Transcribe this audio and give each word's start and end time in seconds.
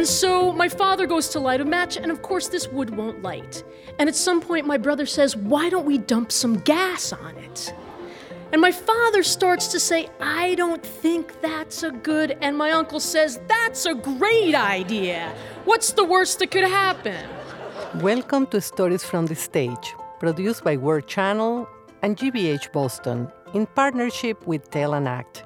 And 0.00 0.08
so 0.08 0.50
my 0.50 0.70
father 0.70 1.06
goes 1.06 1.28
to 1.28 1.40
light 1.40 1.60
a 1.60 1.64
match, 1.66 1.98
and 1.98 2.10
of 2.10 2.22
course, 2.22 2.48
this 2.48 2.66
wood 2.66 2.88
won't 2.88 3.20
light. 3.20 3.62
And 3.98 4.08
at 4.08 4.16
some 4.16 4.40
point, 4.40 4.66
my 4.66 4.78
brother 4.78 5.04
says, 5.04 5.36
Why 5.36 5.68
don't 5.68 5.84
we 5.84 5.98
dump 5.98 6.32
some 6.32 6.54
gas 6.60 7.12
on 7.12 7.36
it? 7.36 7.74
And 8.50 8.62
my 8.62 8.72
father 8.72 9.22
starts 9.22 9.68
to 9.68 9.78
say, 9.78 10.08
I 10.18 10.54
don't 10.54 10.82
think 10.82 11.42
that's 11.42 11.82
a 11.82 11.90
good. 11.90 12.38
And 12.40 12.56
my 12.56 12.70
uncle 12.70 12.98
says, 12.98 13.40
That's 13.46 13.84
a 13.84 13.94
great 13.94 14.54
idea. 14.54 15.34
What's 15.66 15.92
the 15.92 16.06
worst 16.06 16.38
that 16.38 16.50
could 16.50 16.64
happen? 16.64 17.28
Welcome 17.96 18.46
to 18.46 18.62
Stories 18.62 19.04
from 19.04 19.26
the 19.26 19.34
Stage, 19.34 19.94
produced 20.18 20.64
by 20.64 20.78
World 20.78 21.08
Channel 21.08 21.68
and 22.00 22.16
GBH 22.16 22.72
Boston 22.72 23.30
in 23.52 23.66
partnership 23.66 24.46
with 24.46 24.70
Tell 24.70 24.94
and 24.94 25.06
Act. 25.06 25.44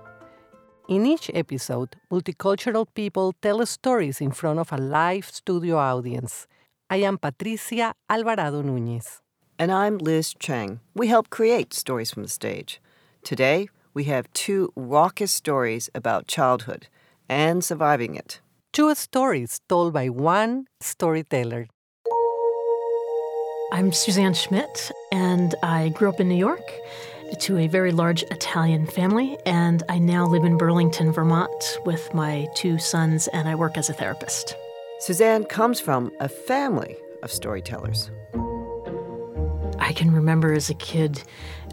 In 0.87 1.07
each 1.07 1.31
episode, 1.33 1.97
multicultural 2.13 2.87
people 2.95 3.33
tell 3.41 3.65
stories 3.65 4.21
in 4.21 4.33
front 4.33 4.59
of 4.59 4.71
a 4.71 4.77
live 4.77 5.31
studio 5.31 5.79
audience. 5.79 6.47
I 6.91 6.97
am 6.97 7.17
Patricia 7.17 7.95
Alvarado 8.11 8.63
Núñez. 8.63 9.21
And 9.59 9.73
I'm 9.73 9.97
Liz 9.97 10.35
Cheng. 10.39 10.81
We 10.95 11.09
help 11.09 11.31
create 11.31 11.73
Stories 11.73 12.11
from 12.11 12.23
the 12.25 12.29
Stage. 12.29 12.83
Today, 13.23 13.69
we 13.95 14.05
have 14.05 14.31
two 14.35 14.75
raucous 14.77 15.33
stories 15.33 15.89
about 15.95 16.27
childhood 16.27 16.89
and 17.31 17.65
surviving 17.65 18.15
it. 18.15 18.43
Two 18.75 18.95
stories 18.95 19.61
told 19.71 19.95
by 19.95 20.11
one 20.11 20.67
storyteller. 20.81 21.67
I'm 23.73 23.91
Susanne 23.91 24.35
Schmidt, 24.35 24.93
and 25.11 25.55
I 25.63 25.89
grew 25.89 26.11
up 26.11 26.21
in 26.21 26.29
New 26.29 26.35
York 26.35 26.71
to 27.41 27.59
a 27.59 27.67
very 27.67 27.93
large 27.93 28.23
Italian 28.25 28.87
family, 28.87 29.39
and 29.47 29.83
I 29.89 29.99
now 29.99 30.27
live 30.27 30.45
in 30.45 30.57
Burlington, 30.57 31.13
Vermont 31.13 31.79
with 31.85 32.13
my 32.15 32.47
two 32.55 32.79
sons, 32.79 33.29
and 33.29 33.49
I 33.49 33.55
work 33.55 33.77
as 33.77 33.91
a 33.91 33.93
therapist. 33.93 34.57
Susanne 35.01 35.45
comes 35.45 35.81
from 35.81 36.11
a 36.21 36.29
family 36.29 36.97
of 37.23 37.31
storytellers. 37.33 38.11
I 39.79 39.93
can 39.93 40.11
remember 40.11 40.53
as 40.53 40.71
a 40.71 40.75
kid, 40.75 41.23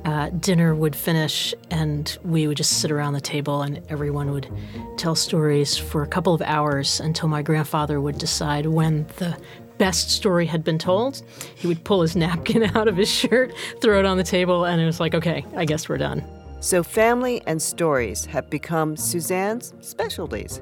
uh, 0.04 0.30
dinner 0.30 0.74
would 0.76 0.96
finish, 0.96 1.54
and 1.70 2.18
we 2.24 2.48
would 2.48 2.58
just 2.58 2.82
sit 2.82 2.92
around 2.92 3.14
the 3.14 3.22
table, 3.22 3.62
and 3.62 3.82
everyone 3.90 4.32
would 4.32 4.50
tell 4.98 5.16
stories 5.16 5.78
for 5.78 6.04
a 6.04 6.08
couple 6.08 6.34
of 6.34 6.42
hours 6.42 7.00
until 7.00 7.30
my 7.30 7.42
grandfather 7.42 8.02
would 8.02 8.18
decide 8.18 8.66
when 8.66 9.06
the 9.18 9.38
best 9.82 10.12
story 10.12 10.46
had 10.46 10.64
been 10.64 10.78
told, 10.78 11.24
he 11.56 11.66
would 11.66 11.84
pull 11.84 12.04
his 12.04 12.16
napkin 12.24 12.64
out 12.78 12.88
of 12.88 12.96
his 12.96 13.10
shirt, 13.10 13.52
throw 13.82 13.98
it 13.98 14.06
on 14.06 14.16
the 14.16 14.24
table, 14.24 14.66
and 14.66 14.80
it 14.80 14.86
was 14.86 15.00
like, 15.00 15.16
okay, 15.16 15.44
I 15.56 15.66
guess 15.66 15.90
we're 15.90 15.98
done. 15.98 16.24
So, 16.60 16.84
family 16.84 17.42
and 17.48 17.60
stories 17.60 18.26
have 18.26 18.48
become 18.48 18.96
Susanne's 18.96 19.74
specialties. 19.82 20.62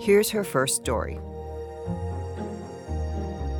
Here's 0.00 0.30
her 0.30 0.44
first 0.44 0.76
story. 0.76 1.18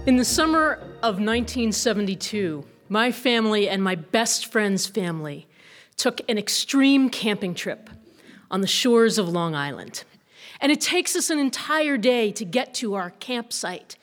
In 0.07 0.19
the 0.19 0.25
summer 0.25 0.75
of 1.03 1.19
1972, 1.19 2.65
my 2.89 3.11
family 3.11 3.69
and 3.69 3.83
my 3.83 3.97
best 3.97 4.47
friend's 4.47 4.87
family 4.87 5.49
took 5.97 6.21
an 6.29 6.39
extreme 6.39 7.11
camping 7.11 7.57
trip 7.57 7.91
on 8.53 8.61
the 8.61 8.69
shores 8.69 9.19
of 9.19 9.29
Long 9.29 9.57
Island. 9.57 10.05
And 10.61 10.71
it 10.71 10.81
takes 10.81 11.17
us 11.17 11.29
an 11.29 11.41
entire 11.41 11.97
day 11.97 12.31
to 12.31 12.45
get 12.45 12.73
to 12.75 12.95
our 12.95 13.11
campsite 13.11 13.97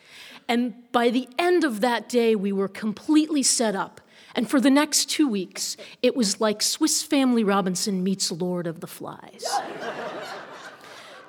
and 0.50 0.73
by 0.92 1.11
the 1.11 1.30
end 1.38 1.64
of 1.64 1.80
that 1.81 2.09
day, 2.09 2.36
we 2.36 2.52
were 2.52 2.67
completely 2.67 3.44
set 3.44 3.75
up. 3.75 4.02
And 4.36 4.50
for 4.50 4.59
the 4.59 4.72
next 4.72 5.05
two 5.05 5.28
weeks, 5.28 5.78
it 6.02 6.16
was 6.16 6.42
like 6.42 6.64
Swiss 6.64 7.03
Family 7.03 7.44
Robinson 7.44 8.03
meets 8.03 8.31
Lord 8.31 8.66
of 8.66 8.80
the 8.80 8.88
Flies. 8.88 9.45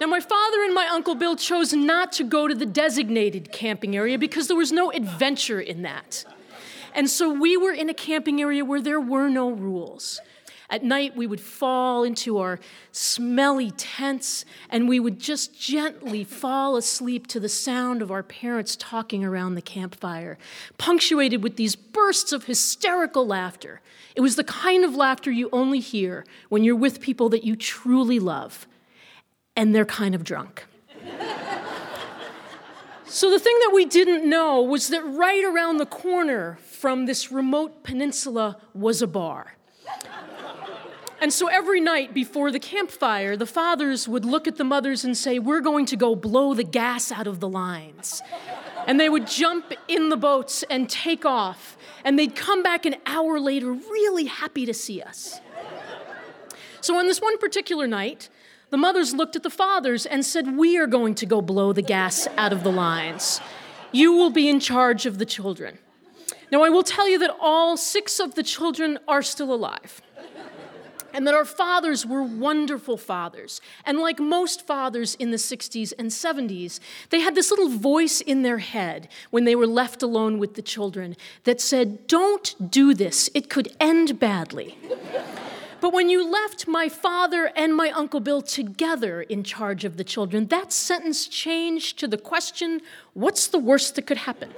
Now, 0.01 0.07
my 0.07 0.21
father 0.21 0.63
and 0.65 0.75
my 0.75 0.87
Uncle 0.87 1.15
Bill 1.15 1.37
chose 1.37 1.75
not 1.75 2.13
to 2.13 2.25
go 2.25 2.49
to 2.49 2.55
the 2.55 2.65
designated 2.65 3.53
camping 3.53 3.95
area 3.95 4.19
because 4.19 4.49
there 4.49 4.57
was 4.57 4.73
no 4.73 4.91
adventure 4.91 5.61
in 5.61 5.83
that. 5.83 6.25
And 6.95 7.11
so 7.11 7.31
we 7.31 7.59
were 7.59 7.73
in 7.73 7.91
a 7.91 7.95
camping 7.95 8.41
area 8.41 8.65
where 8.65 8.81
there 8.81 9.01
were 9.01 9.29
no 9.29 9.51
rules. 9.51 10.19
At 10.71 10.85
night, 10.85 11.17
we 11.17 11.27
would 11.27 11.41
fall 11.41 12.05
into 12.05 12.39
our 12.39 12.61
smelly 12.93 13.73
tents 13.73 14.45
and 14.69 14.89
we 14.89 15.01
would 15.01 15.19
just 15.19 15.61
gently 15.61 16.23
fall 16.23 16.77
asleep 16.77 17.27
to 17.29 17.41
the 17.41 17.49
sound 17.49 18.03
of 18.03 18.13
our 18.13 18.23
parents 18.23 18.77
talking 18.77 19.25
around 19.25 19.57
the 19.57 19.63
campfire, 19.63 20.39
punctuated 20.79 21.43
with 21.43 21.57
these 21.57 21.75
bursts 21.75 22.33
of 22.33 22.45
hysterical 22.45 23.27
laughter. 23.27 23.81
It 24.15 24.21
was 24.21 24.37
the 24.37 24.45
kind 24.45 24.85
of 24.85 24.95
laughter 24.95 25.33
you 25.33 25.49
only 25.53 25.81
hear 25.81 26.25
when 26.51 26.63
you're 26.63 26.77
with 26.77 27.01
people 27.01 27.29
that 27.31 27.43
you 27.43 27.57
truly 27.57 28.21
love, 28.21 28.69
and 29.57 29.75
they're 29.75 29.85
kind 29.85 30.15
of 30.15 30.23
drunk. 30.23 30.67
So, 33.13 33.29
the 33.29 33.41
thing 33.41 33.59
that 33.65 33.73
we 33.75 33.87
didn't 33.87 34.25
know 34.25 34.63
was 34.63 34.87
that 34.91 35.03
right 35.05 35.45
around 35.45 35.79
the 35.79 35.85
corner 35.85 36.59
from 36.63 37.07
this 37.07 37.33
remote 37.33 37.83
peninsula 37.83 38.59
was 38.73 39.03
a 39.03 39.09
bar. 39.09 39.57
And 41.21 41.33
so 41.33 41.49
every 41.49 41.81
night 41.81 42.15
before 42.15 42.51
the 42.51 42.59
campfire, 42.59 43.37
the 43.37 43.47
fathers 43.47 44.09
would 44.09 44.25
look 44.25 44.49
at 44.49 44.57
the 44.57 44.65
mothers 44.65 45.05
and 45.05 45.15
say, 45.15 45.39
We're 45.39 45.61
going 45.61 45.85
to 45.87 45.97
go 45.97 46.15
blow 46.15 46.55
the 46.55 46.65
gas 46.65 47.13
out 47.13 47.27
of 47.27 47.41
the 47.41 47.49
lines. 47.49 48.23
And 48.87 48.99
they 48.99 49.11
would 49.11 49.27
jump 49.27 49.75
in 49.87 50.09
the 50.09 50.17
boats 50.17 50.65
and 50.71 50.89
take 50.89 51.27
off. 51.27 51.77
And 52.05 52.19
they'd 52.19 52.35
come 52.35 52.63
back 52.63 52.87
an 52.87 52.97
hour 53.05 53.39
later, 53.39 53.71
really 53.71 54.25
happy 54.25 54.65
to 54.65 54.73
see 54.73 55.03
us. 55.03 55.41
So 56.81 56.99
on 56.99 57.07
this 57.07 57.21
one 57.21 57.37
particular 57.37 57.87
night, 57.87 58.31
the 58.71 58.79
mothers 58.79 59.13
looked 59.13 59.37
at 59.37 59.43
the 59.43 59.51
fathers 59.51 60.07
and 60.07 60.25
said, 60.25 60.57
We 60.57 60.79
are 60.79 60.87
going 60.87 61.15
to 61.17 61.27
go 61.27 61.43
blow 61.43 61.75
the 61.75 61.83
gas 61.83 62.29
out 62.39 62.55
of 62.55 62.63
the 62.63 62.73
lines. 62.73 63.43
You 63.93 64.13
will 64.13 64.31
be 64.31 64.49
in 64.49 64.59
charge 64.59 65.05
of 65.05 65.19
the 65.19 65.27
children. 65.27 65.79
Now, 66.51 66.63
I 66.63 66.71
will 66.71 66.83
tell 66.83 67.09
you 67.09 67.19
that 67.19 67.37
all 67.39 67.77
six 67.77 68.19
of 68.19 68.35
the 68.35 68.43
children 68.43 68.99
are 69.07 69.23
still 69.23 69.53
alive 69.53 70.01
and 71.13 71.27
that 71.27 71.35
our 71.35 71.45
fathers 71.45 72.07
were 72.07 72.23
wonderful 72.23 72.97
fathers. 72.97 73.61
And 73.85 73.99
like 73.99 74.19
most 74.19 74.67
fathers 74.67 75.15
in 75.17 75.31
the 75.31 75.37
60s 75.37 75.93
and 75.99 76.11
70s, 76.11 76.81
they 77.11 77.21
had 77.21 77.35
this 77.35 77.51
little 77.51 77.69
voice 77.69 78.21
in 78.21 78.43
their 78.43 78.59
head 78.59 79.09
when 79.31 79.45
they 79.45 79.55
were 79.55 79.67
left 79.67 80.03
alone 80.03 80.39
with 80.39 80.55
the 80.55 80.63
children 80.63 81.17
that 81.45 81.61
said, 81.61 82.07
Don't 82.07 82.71
do 82.71 82.95
this, 82.95 83.31
it 83.35 83.49
could 83.51 83.75
end 83.81 84.19
badly. 84.19 84.77
But 85.81 85.95
when 85.95 86.11
you 86.11 86.31
left 86.31 86.69
my 86.69 86.91
father 86.91 87.51
and 87.57 87.75
my 87.75 87.91
Uncle 87.91 88.21
Bill 88.21 88.43
together 88.43 89.23
in 89.23 89.43
charge 89.43 89.85
of 89.85 89.97
the 89.97 90.05
children, 90.05 90.47
that 90.49 90.73
sentence 90.73 91.27
changed 91.27 91.99
to 92.01 92.07
the 92.07 92.19
question 92.19 92.83
what's 93.15 93.47
the 93.49 93.59
worst 93.59 93.95
that 93.95 94.07
could 94.07 94.19
happen? 94.19 94.53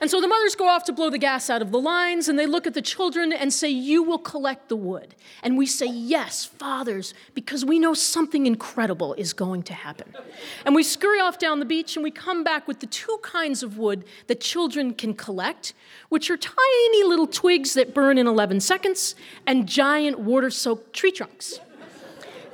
And 0.00 0.10
so 0.10 0.20
the 0.20 0.28
mothers 0.28 0.54
go 0.54 0.68
off 0.68 0.84
to 0.84 0.92
blow 0.92 1.10
the 1.10 1.18
gas 1.18 1.48
out 1.48 1.62
of 1.62 1.70
the 1.70 1.80
lines, 1.80 2.28
and 2.28 2.38
they 2.38 2.46
look 2.46 2.66
at 2.66 2.74
the 2.74 2.82
children 2.82 3.32
and 3.32 3.52
say, 3.52 3.68
You 3.68 4.02
will 4.02 4.18
collect 4.18 4.68
the 4.68 4.76
wood. 4.76 5.14
And 5.42 5.56
we 5.56 5.66
say, 5.66 5.86
Yes, 5.86 6.44
fathers, 6.44 7.14
because 7.34 7.64
we 7.64 7.78
know 7.78 7.94
something 7.94 8.46
incredible 8.46 9.14
is 9.14 9.32
going 9.32 9.62
to 9.64 9.74
happen. 9.74 10.14
And 10.64 10.74
we 10.74 10.82
scurry 10.82 11.20
off 11.20 11.38
down 11.38 11.60
the 11.60 11.64
beach, 11.64 11.96
and 11.96 12.04
we 12.04 12.10
come 12.10 12.44
back 12.44 12.68
with 12.68 12.80
the 12.80 12.86
two 12.86 13.18
kinds 13.22 13.62
of 13.62 13.78
wood 13.78 14.04
that 14.26 14.40
children 14.40 14.92
can 14.92 15.14
collect, 15.14 15.72
which 16.08 16.30
are 16.30 16.36
tiny 16.36 17.04
little 17.04 17.26
twigs 17.26 17.74
that 17.74 17.94
burn 17.94 18.18
in 18.18 18.26
11 18.26 18.60
seconds, 18.60 19.14
and 19.46 19.66
giant 19.66 20.18
water 20.18 20.50
soaked 20.50 20.92
tree 20.92 21.12
trunks. 21.12 21.58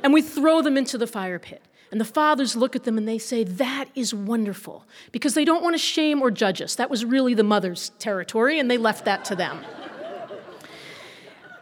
And 0.04 0.12
we 0.12 0.22
throw 0.22 0.62
them 0.62 0.76
into 0.76 0.98
the 0.98 1.06
fire 1.06 1.38
pit. 1.38 1.62
And 1.92 2.00
the 2.00 2.06
fathers 2.06 2.56
look 2.56 2.74
at 2.74 2.84
them 2.84 2.96
and 2.96 3.06
they 3.06 3.18
say, 3.18 3.44
That 3.44 3.84
is 3.94 4.12
wonderful, 4.14 4.86
because 5.12 5.34
they 5.34 5.44
don't 5.44 5.62
want 5.62 5.74
to 5.74 5.78
shame 5.78 6.22
or 6.22 6.30
judge 6.30 6.60
us. 6.62 6.74
That 6.74 6.90
was 6.90 7.04
really 7.04 7.34
the 7.34 7.44
mother's 7.44 7.90
territory, 7.98 8.58
and 8.58 8.70
they 8.70 8.78
left 8.78 9.04
that 9.04 9.26
to 9.26 9.36
them. 9.36 9.60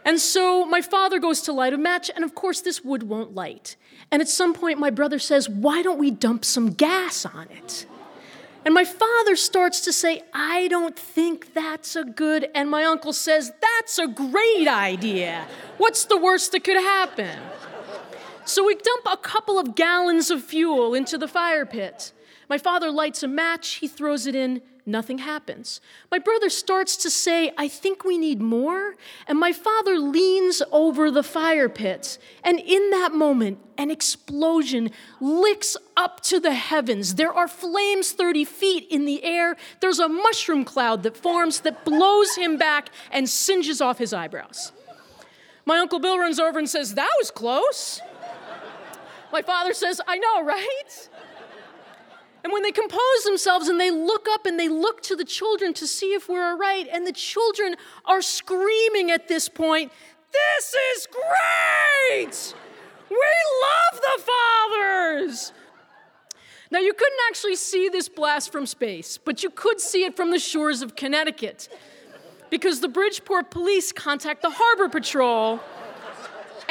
And 0.03 0.19
so 0.19 0.65
my 0.65 0.81
father 0.81 1.19
goes 1.19 1.41
to 1.43 1.51
light 1.53 1.73
a 1.73 1.77
match, 1.77 2.09
and 2.15 2.23
of 2.23 2.33
course, 2.33 2.61
this 2.61 2.83
wood 2.83 3.03
won't 3.03 3.35
light. 3.35 3.75
And 4.09 4.21
at 4.21 4.29
some 4.29 4.53
point, 4.53 4.79
my 4.79 4.89
brother 4.89 5.19
says, 5.19 5.49
Why 5.49 5.81
don't 5.81 5.99
we 5.99 6.11
dump 6.11 6.45
some 6.45 6.71
gas 6.71 7.25
on 7.25 7.47
it? 7.49 7.85
And 8.63 8.73
my 8.73 8.85
father 8.85 9.35
starts 9.35 9.81
to 9.81 9.93
say, 9.93 10.23
I 10.33 10.67
don't 10.69 10.97
think 10.97 11.53
that's 11.53 11.95
a 11.95 12.05
good. 12.05 12.47
And 12.55 12.69
my 12.69 12.85
uncle 12.85 13.11
says, 13.11 13.51
That's 13.61 13.99
a 13.99 14.07
great 14.07 14.67
idea. 14.67 15.45
What's 15.77 16.05
the 16.05 16.17
worst 16.17 16.53
that 16.53 16.63
could 16.63 16.77
happen? 16.77 17.37
So 18.45 18.65
we 18.65 18.75
dump 18.75 19.05
a 19.11 19.17
couple 19.17 19.59
of 19.59 19.75
gallons 19.75 20.31
of 20.31 20.43
fuel 20.43 20.93
into 20.93 21.17
the 21.17 21.27
fire 21.27 21.65
pit. 21.65 22.11
My 22.49 22.57
father 22.57 22.91
lights 22.91 23.23
a 23.23 23.27
match, 23.27 23.75
he 23.75 23.87
throws 23.87 24.27
it 24.27 24.35
in, 24.35 24.61
nothing 24.85 25.19
happens. 25.19 25.79
My 26.09 26.19
brother 26.19 26.49
starts 26.49 26.97
to 26.97 27.09
say, 27.09 27.51
I 27.57 27.67
think 27.67 28.03
we 28.03 28.17
need 28.17 28.41
more. 28.41 28.95
And 29.27 29.39
my 29.39 29.53
father 29.53 29.97
leans 29.97 30.61
over 30.71 31.11
the 31.11 31.23
fire 31.23 31.69
pit. 31.69 32.17
And 32.43 32.59
in 32.59 32.89
that 32.89 33.13
moment, 33.13 33.59
an 33.77 33.89
explosion 33.91 34.91
licks 35.19 35.77
up 35.95 36.21
to 36.23 36.39
the 36.39 36.53
heavens. 36.53 37.15
There 37.15 37.33
are 37.33 37.47
flames 37.47 38.11
30 38.11 38.43
feet 38.45 38.87
in 38.89 39.05
the 39.05 39.23
air. 39.23 39.55
There's 39.79 39.99
a 39.99 40.09
mushroom 40.09 40.65
cloud 40.65 41.03
that 41.03 41.15
forms 41.15 41.61
that 41.61 41.85
blows 41.85 42.35
him 42.35 42.57
back 42.57 42.89
and 43.11 43.29
singes 43.29 43.81
off 43.81 43.97
his 43.97 44.13
eyebrows. 44.13 44.71
My 45.65 45.77
Uncle 45.77 45.99
Bill 45.99 46.17
runs 46.17 46.39
over 46.39 46.59
and 46.59 46.69
says, 46.69 46.95
That 46.95 47.11
was 47.19 47.31
close. 47.31 48.01
My 49.31 49.41
father 49.41 49.73
says, 49.73 50.01
I 50.07 50.17
know, 50.17 50.43
right? 50.43 51.09
And 52.43 52.51
when 52.51 52.63
they 52.63 52.71
compose 52.71 53.23
themselves 53.23 53.67
and 53.67 53.79
they 53.79 53.91
look 53.91 54.27
up 54.29 54.45
and 54.45 54.59
they 54.59 54.67
look 54.67 55.01
to 55.03 55.15
the 55.15 55.23
children 55.23 55.73
to 55.75 55.87
see 55.87 56.13
if 56.13 56.27
we're 56.27 56.43
all 56.43 56.57
right, 56.57 56.87
and 56.91 57.05
the 57.05 57.11
children 57.11 57.75
are 58.05 58.21
screaming 58.21 59.11
at 59.11 59.27
this 59.27 59.47
point, 59.47 59.91
This 60.31 60.75
is 60.95 61.07
great! 61.07 62.55
We 63.09 63.17
love 63.17 64.01
the 64.01 64.23
fathers! 64.23 65.53
Now, 66.71 66.79
you 66.79 66.93
couldn't 66.93 67.19
actually 67.27 67.57
see 67.57 67.89
this 67.89 68.07
blast 68.07 68.51
from 68.51 68.65
space, 68.65 69.17
but 69.17 69.43
you 69.43 69.49
could 69.49 69.81
see 69.81 70.05
it 70.05 70.15
from 70.15 70.31
the 70.31 70.39
shores 70.39 70.81
of 70.81 70.95
Connecticut 70.95 71.67
because 72.49 72.79
the 72.79 72.87
Bridgeport 72.87 73.51
police 73.51 73.91
contact 73.91 74.41
the 74.41 74.51
Harbor 74.51 74.87
Patrol 74.87 75.59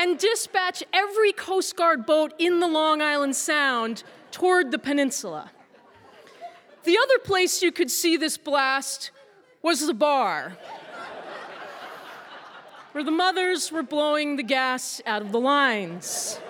and 0.00 0.18
dispatch 0.18 0.82
every 0.94 1.30
Coast 1.30 1.76
Guard 1.76 2.06
boat 2.06 2.32
in 2.38 2.58
the 2.58 2.66
Long 2.66 3.02
Island 3.02 3.36
Sound 3.36 4.02
toward 4.30 4.70
the 4.70 4.78
peninsula. 4.78 5.50
The 6.84 6.96
other 6.96 7.18
place 7.18 7.62
you 7.62 7.70
could 7.70 7.90
see 7.90 8.16
this 8.16 8.38
blast 8.38 9.10
was 9.60 9.86
the 9.86 9.92
bar, 9.92 10.56
where 12.92 13.04
the 13.04 13.10
mothers 13.10 13.70
were 13.70 13.82
blowing 13.82 14.36
the 14.36 14.42
gas 14.42 15.02
out 15.04 15.20
of 15.20 15.32
the 15.32 15.40
lines. 15.40 16.40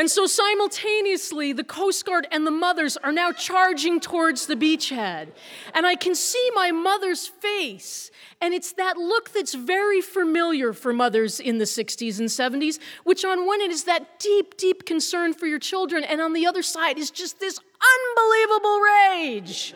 And 0.00 0.10
so 0.10 0.24
simultaneously, 0.24 1.52
the 1.52 1.62
Coast 1.62 2.06
Guard 2.06 2.26
and 2.32 2.46
the 2.46 2.50
mothers 2.50 2.96
are 2.96 3.12
now 3.12 3.32
charging 3.32 4.00
towards 4.00 4.46
the 4.46 4.56
beachhead. 4.56 5.28
And 5.74 5.86
I 5.86 5.94
can 5.94 6.14
see 6.14 6.50
my 6.54 6.70
mother's 6.70 7.26
face. 7.26 8.10
And 8.40 8.54
it's 8.54 8.72
that 8.72 8.96
look 8.96 9.34
that's 9.34 9.52
very 9.52 10.00
familiar 10.00 10.72
for 10.72 10.94
mothers 10.94 11.38
in 11.38 11.58
the 11.58 11.66
60s 11.66 12.18
and 12.18 12.30
70s, 12.30 12.78
which 13.04 13.26
on 13.26 13.46
one 13.46 13.60
end 13.60 13.72
is 13.72 13.84
that 13.84 14.18
deep, 14.18 14.56
deep 14.56 14.86
concern 14.86 15.34
for 15.34 15.46
your 15.46 15.58
children, 15.58 16.02
and 16.02 16.22
on 16.22 16.32
the 16.32 16.46
other 16.46 16.62
side 16.62 16.96
is 16.96 17.10
just 17.10 17.38
this 17.38 17.58
unbelievable 17.58 18.80
rage. 18.80 19.74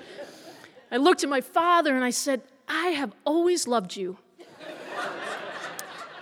I 0.91 0.97
looked 0.97 1.23
at 1.23 1.29
my 1.29 1.43
father 1.43 1.95
and 1.95 2.03
I 2.03 2.09
said, 2.09 2.41
I 2.67 2.93
have 2.93 3.13
always 3.27 3.69
loved 3.69 3.95
you. 3.95 4.17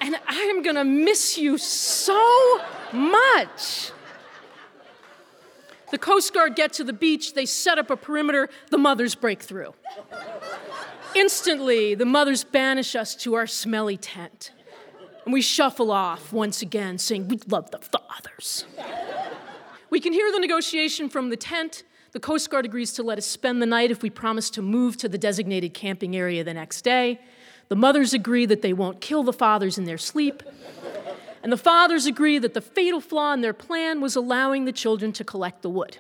And 0.00 0.16
I 0.26 0.40
am 0.50 0.64
gonna 0.64 0.84
miss 0.84 1.38
you 1.38 1.56
so 1.56 2.60
much. 2.92 3.92
The 5.90 5.98
Coast 5.98 6.32
Guard 6.32 6.56
get 6.56 6.72
to 6.74 6.84
the 6.84 6.92
beach, 6.92 7.34
they 7.34 7.44
set 7.44 7.78
up 7.78 7.90
a 7.90 7.96
perimeter, 7.96 8.48
the 8.70 8.78
mothers 8.78 9.14
break 9.14 9.42
through. 9.42 9.74
Instantly, 11.14 11.94
the 11.94 12.06
mothers 12.06 12.44
banish 12.44 12.96
us 12.96 13.14
to 13.16 13.34
our 13.34 13.46
smelly 13.46 13.98
tent. 13.98 14.52
And 15.24 15.32
we 15.32 15.42
shuffle 15.42 15.90
off 15.90 16.32
once 16.32 16.62
again, 16.62 16.98
saying, 16.98 17.28
We 17.28 17.38
love 17.46 17.70
the 17.70 17.78
fathers. 17.78 18.64
we 19.90 20.00
can 20.00 20.12
hear 20.12 20.32
the 20.32 20.40
negotiation 20.40 21.08
from 21.08 21.28
the 21.28 21.36
tent. 21.36 21.84
The 22.12 22.20
Coast 22.20 22.50
Guard 22.50 22.64
agrees 22.64 22.92
to 22.94 23.02
let 23.02 23.18
us 23.18 23.26
spend 23.26 23.62
the 23.62 23.66
night 23.66 23.90
if 23.90 24.02
we 24.02 24.10
promise 24.10 24.50
to 24.50 24.62
move 24.62 24.96
to 24.98 25.08
the 25.08 25.18
designated 25.18 25.74
camping 25.74 26.16
area 26.16 26.42
the 26.42 26.54
next 26.54 26.82
day. 26.82 27.20
The 27.68 27.76
mothers 27.76 28.12
agree 28.12 28.46
that 28.46 28.62
they 28.62 28.72
won't 28.72 29.00
kill 29.00 29.22
the 29.22 29.32
fathers 29.32 29.78
in 29.78 29.84
their 29.84 29.98
sleep. 29.98 30.42
And 31.42 31.52
the 31.52 31.56
fathers 31.56 32.06
agree 32.06 32.38
that 32.38 32.54
the 32.54 32.60
fatal 32.60 33.00
flaw 33.00 33.32
in 33.32 33.40
their 33.40 33.52
plan 33.52 34.00
was 34.00 34.14
allowing 34.14 34.64
the 34.64 34.72
children 34.72 35.12
to 35.12 35.24
collect 35.24 35.62
the 35.62 35.70
wood. 35.70 35.98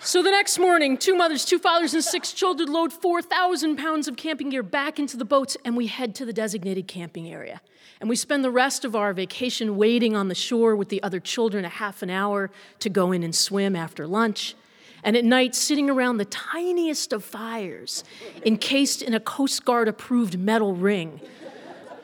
So 0.00 0.22
the 0.22 0.30
next 0.30 0.58
morning, 0.58 0.98
two 0.98 1.14
mothers, 1.14 1.46
two 1.46 1.58
fathers, 1.58 1.94
and 1.94 2.04
six 2.04 2.32
children 2.32 2.70
load 2.70 2.92
4,000 2.92 3.76
pounds 3.76 4.06
of 4.06 4.16
camping 4.16 4.50
gear 4.50 4.62
back 4.62 4.98
into 4.98 5.16
the 5.16 5.24
boats, 5.24 5.56
and 5.64 5.78
we 5.78 5.86
head 5.86 6.14
to 6.16 6.26
the 6.26 6.32
designated 6.32 6.86
camping 6.86 7.32
area. 7.32 7.62
And 8.00 8.10
we 8.10 8.16
spend 8.16 8.44
the 8.44 8.50
rest 8.50 8.84
of 8.84 8.94
our 8.94 9.14
vacation 9.14 9.78
waiting 9.78 10.14
on 10.14 10.28
the 10.28 10.34
shore 10.34 10.76
with 10.76 10.90
the 10.90 11.02
other 11.02 11.20
children 11.20 11.64
a 11.64 11.70
half 11.70 12.02
an 12.02 12.10
hour 12.10 12.50
to 12.80 12.90
go 12.90 13.12
in 13.12 13.22
and 13.22 13.34
swim 13.34 13.74
after 13.74 14.06
lunch. 14.06 14.54
And 15.02 15.16
at 15.16 15.24
night, 15.24 15.54
sitting 15.54 15.88
around 15.88 16.18
the 16.18 16.26
tiniest 16.26 17.14
of 17.14 17.24
fires, 17.24 18.04
encased 18.44 19.00
in 19.00 19.14
a 19.14 19.20
Coast 19.20 19.64
Guard 19.64 19.88
approved 19.88 20.38
metal 20.38 20.74
ring, 20.74 21.20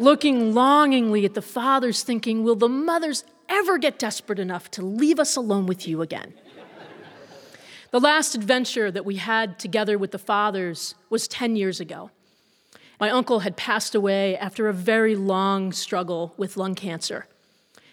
looking 0.00 0.54
longingly 0.54 1.24
at 1.24 1.34
the 1.34 1.42
fathers, 1.42 2.02
thinking, 2.02 2.42
Will 2.42 2.56
the 2.56 2.68
mothers 2.68 3.22
ever 3.48 3.78
get 3.78 3.98
desperate 3.98 4.38
enough 4.38 4.70
to 4.72 4.82
leave 4.82 5.20
us 5.20 5.36
alone 5.36 5.66
with 5.66 5.86
you 5.86 6.02
again? 6.02 6.34
The 7.90 8.00
last 8.00 8.34
adventure 8.34 8.90
that 8.90 9.04
we 9.04 9.16
had 9.16 9.58
together 9.58 9.98
with 9.98 10.12
the 10.12 10.18
fathers 10.18 10.94
was 11.10 11.26
10 11.26 11.56
years 11.56 11.80
ago. 11.80 12.10
My 13.00 13.10
uncle 13.10 13.40
had 13.40 13.56
passed 13.56 13.94
away 13.94 14.36
after 14.36 14.68
a 14.68 14.72
very 14.72 15.16
long 15.16 15.72
struggle 15.72 16.32
with 16.36 16.56
lung 16.56 16.74
cancer. 16.74 17.26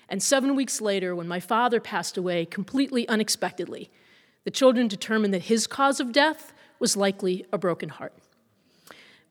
And 0.08 0.22
seven 0.22 0.56
weeks 0.56 0.80
later, 0.80 1.16
when 1.16 1.28
my 1.28 1.40
father 1.40 1.80
passed 1.80 2.16
away 2.16 2.46
completely 2.46 3.08
unexpectedly, 3.08 3.90
the 4.44 4.52
children 4.52 4.88
determined 4.88 5.34
that 5.34 5.44
his 5.44 5.66
cause 5.66 6.00
of 6.00 6.12
death 6.12 6.54
was 6.80 6.96
likely 6.96 7.46
a 7.52 7.58
broken 7.58 7.90
heart. 7.90 8.14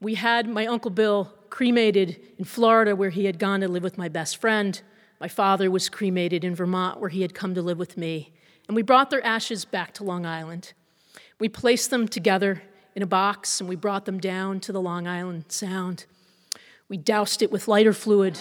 We 0.00 0.14
had 0.14 0.48
my 0.48 0.66
Uncle 0.66 0.90
Bill 0.90 1.32
cremated 1.56 2.20
in 2.36 2.44
Florida, 2.44 2.94
where 2.94 3.08
he 3.08 3.24
had 3.24 3.38
gone 3.38 3.62
to 3.62 3.68
live 3.68 3.82
with 3.82 3.96
my 3.96 4.10
best 4.10 4.36
friend. 4.36 4.82
My 5.18 5.28
father 5.28 5.70
was 5.70 5.88
cremated 5.88 6.44
in 6.44 6.54
Vermont, 6.54 7.00
where 7.00 7.08
he 7.08 7.22
had 7.22 7.32
come 7.32 7.54
to 7.54 7.62
live 7.62 7.78
with 7.78 7.96
me 7.96 8.30
and 8.68 8.76
we 8.76 8.82
brought 8.82 9.08
their 9.08 9.24
ashes 9.24 9.64
back 9.64 9.94
to 9.94 10.04
Long 10.04 10.26
Island. 10.26 10.74
We 11.38 11.48
placed 11.48 11.88
them 11.88 12.08
together 12.08 12.62
in 12.94 13.02
a 13.02 13.06
box 13.06 13.58
and 13.58 13.70
we 13.70 13.74
brought 13.74 14.04
them 14.04 14.18
down 14.18 14.60
to 14.60 14.72
the 14.72 14.82
Long 14.82 15.06
Island 15.06 15.46
Sound. 15.48 16.04
We 16.90 16.98
doused 16.98 17.40
it 17.40 17.50
with 17.50 17.68
lighter 17.68 17.94
fluid. 17.94 18.38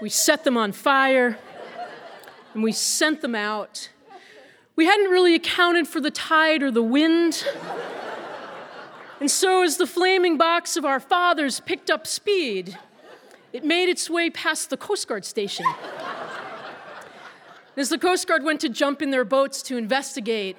we 0.00 0.08
set 0.08 0.44
them 0.44 0.56
on 0.56 0.70
fire 0.70 1.38
and 2.54 2.62
we 2.62 2.70
sent 2.70 3.20
them 3.20 3.34
out. 3.34 3.88
We 4.76 4.86
hadn't 4.86 5.10
really 5.10 5.34
accounted 5.34 5.88
for 5.88 6.00
the 6.00 6.12
tide 6.12 6.62
or 6.62 6.70
the 6.70 6.84
wind. 6.84 7.44
And 9.22 9.30
so, 9.30 9.62
as 9.62 9.76
the 9.76 9.86
flaming 9.86 10.36
box 10.36 10.76
of 10.76 10.84
our 10.84 10.98
fathers 10.98 11.60
picked 11.60 11.92
up 11.92 12.08
speed, 12.08 12.76
it 13.52 13.64
made 13.64 13.88
its 13.88 14.10
way 14.10 14.30
past 14.30 14.68
the 14.68 14.76
Coast 14.76 15.06
Guard 15.06 15.24
station. 15.24 15.64
As 17.76 17.88
the 17.88 17.98
Coast 17.98 18.26
Guard 18.26 18.42
went 18.42 18.60
to 18.62 18.68
jump 18.68 19.00
in 19.00 19.12
their 19.12 19.24
boats 19.24 19.62
to 19.62 19.76
investigate, 19.76 20.56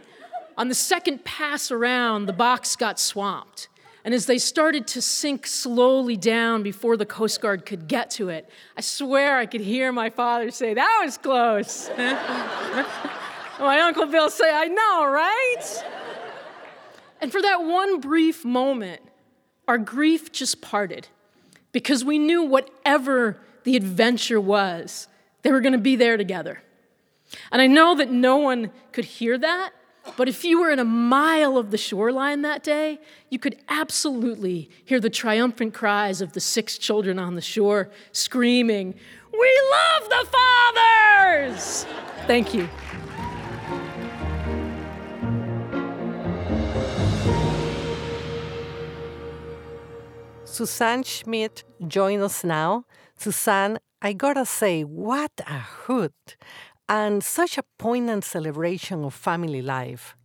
on 0.58 0.70
the 0.70 0.76
second 0.76 1.26
pass 1.26 1.72
around, 1.72 2.26
the 2.26 2.32
box 2.32 2.78
got 2.78 3.02
swamped. 3.02 3.68
And 4.06 4.14
as 4.14 4.28
they 4.28 4.38
started 4.38 4.88
to 4.88 5.02
sink 5.02 5.46
slowly 5.46 6.16
down 6.16 6.64
before 6.64 6.96
the 6.96 7.06
Coast 7.06 7.42
Guard 7.42 7.66
could 7.66 7.90
get 7.90 8.12
to 8.12 8.30
it, 8.30 8.50
I 8.78 8.82
swear 8.82 9.40
I 9.40 9.46
could 9.46 9.60
hear 9.60 9.92
my 9.92 10.10
father 10.10 10.52
say, 10.52 10.74
That 10.74 11.02
was 11.04 11.18
close. 11.18 11.90
my 13.60 13.82
Uncle 13.82 14.06
Bill 14.06 14.30
say, 14.30 14.50
I 14.50 14.68
know, 14.68 15.12
right? 15.12 16.03
And 17.24 17.32
for 17.32 17.42
that 17.42 17.64
one 17.64 18.02
brief 18.02 18.44
moment, 18.44 19.02
our 19.66 19.78
grief 19.78 20.34
just 20.34 20.60
parted 20.60 21.08
because 21.72 22.04
we 22.04 22.20
knew 22.20 22.44
whatever 22.44 23.38
the 23.64 23.78
adventure 23.78 24.42
was, 24.42 25.08
they 25.42 25.50
were 25.50 25.62
going 25.62 25.72
to 25.72 25.80
be 25.80 25.96
there 25.96 26.18
together. 26.18 26.62
And 27.50 27.62
I 27.62 27.68
know 27.68 27.96
that 27.96 28.12
no 28.12 28.36
one 28.36 28.72
could 28.92 29.06
hear 29.06 29.38
that, 29.38 29.72
but 30.18 30.28
if 30.28 30.44
you 30.44 30.60
were 30.60 30.70
in 30.70 30.80
a 30.80 30.84
mile 30.84 31.58
of 31.58 31.72
the 31.72 31.78
shoreline 31.78 32.42
that 32.42 32.62
day, 32.62 33.00
you 33.30 33.40
could 33.40 33.56
absolutely 33.70 34.70
hear 34.84 35.00
the 35.00 35.10
triumphant 35.10 35.74
cries 35.74 36.20
of 36.20 36.34
the 36.34 36.42
six 36.42 36.78
children 36.78 37.20
on 37.20 37.36
the 37.36 37.42
shore 37.42 37.90
screaming, 38.12 38.96
We 39.32 39.62
love 39.72 40.10
the 40.10 40.28
fathers! 40.30 41.86
Thank 42.28 42.54
you. 42.54 42.68
Susanne 50.54 51.04
Schmidt 51.04 51.64
join 51.88 52.22
us 52.22 52.44
now. 52.44 52.86
Susanne, 53.18 53.80
I 54.02 54.14
gotta 54.14 54.46
say, 54.46 54.84
what 54.84 55.32
a 55.48 55.60
hoot! 55.60 56.38
and 56.90 57.24
such 57.24 57.58
a 57.58 57.64
poignant 57.78 58.24
celebration 58.24 59.04
of 59.04 59.14
family 59.14 59.62
life. 59.62 60.16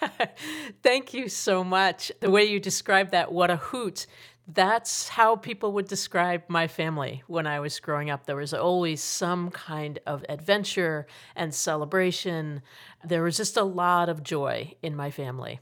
Thank 0.82 1.14
you 1.14 1.28
so 1.28 1.62
much. 1.62 2.10
The 2.20 2.30
way 2.30 2.44
you 2.44 2.60
described 2.60 3.12
that, 3.12 3.32
what 3.32 3.50
a 3.50 3.56
hoot. 3.56 4.06
That's 4.46 5.08
how 5.08 5.36
people 5.36 5.72
would 5.72 5.88
describe 5.88 6.42
my 6.48 6.66
family 6.66 7.22
when 7.26 7.46
I 7.46 7.60
was 7.60 7.80
growing 7.80 8.10
up. 8.10 8.26
There 8.26 8.36
was 8.36 8.52
always 8.52 9.02
some 9.02 9.50
kind 9.50 9.98
of 10.06 10.24
adventure 10.28 11.06
and 11.34 11.54
celebration. 11.54 12.60
There 13.02 13.22
was 13.22 13.38
just 13.38 13.56
a 13.56 13.64
lot 13.64 14.08
of 14.08 14.22
joy 14.22 14.74
in 14.82 14.94
my 14.94 15.10
family. 15.10 15.60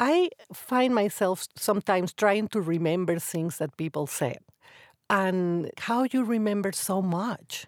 I 0.00 0.30
find 0.52 0.94
myself 0.94 1.46
sometimes 1.56 2.12
trying 2.12 2.48
to 2.48 2.60
remember 2.60 3.18
things 3.18 3.58
that 3.58 3.76
people 3.76 4.06
said 4.06 4.38
and 5.10 5.70
how 5.78 6.04
you 6.04 6.24
remember 6.24 6.72
so 6.72 7.02
much. 7.02 7.66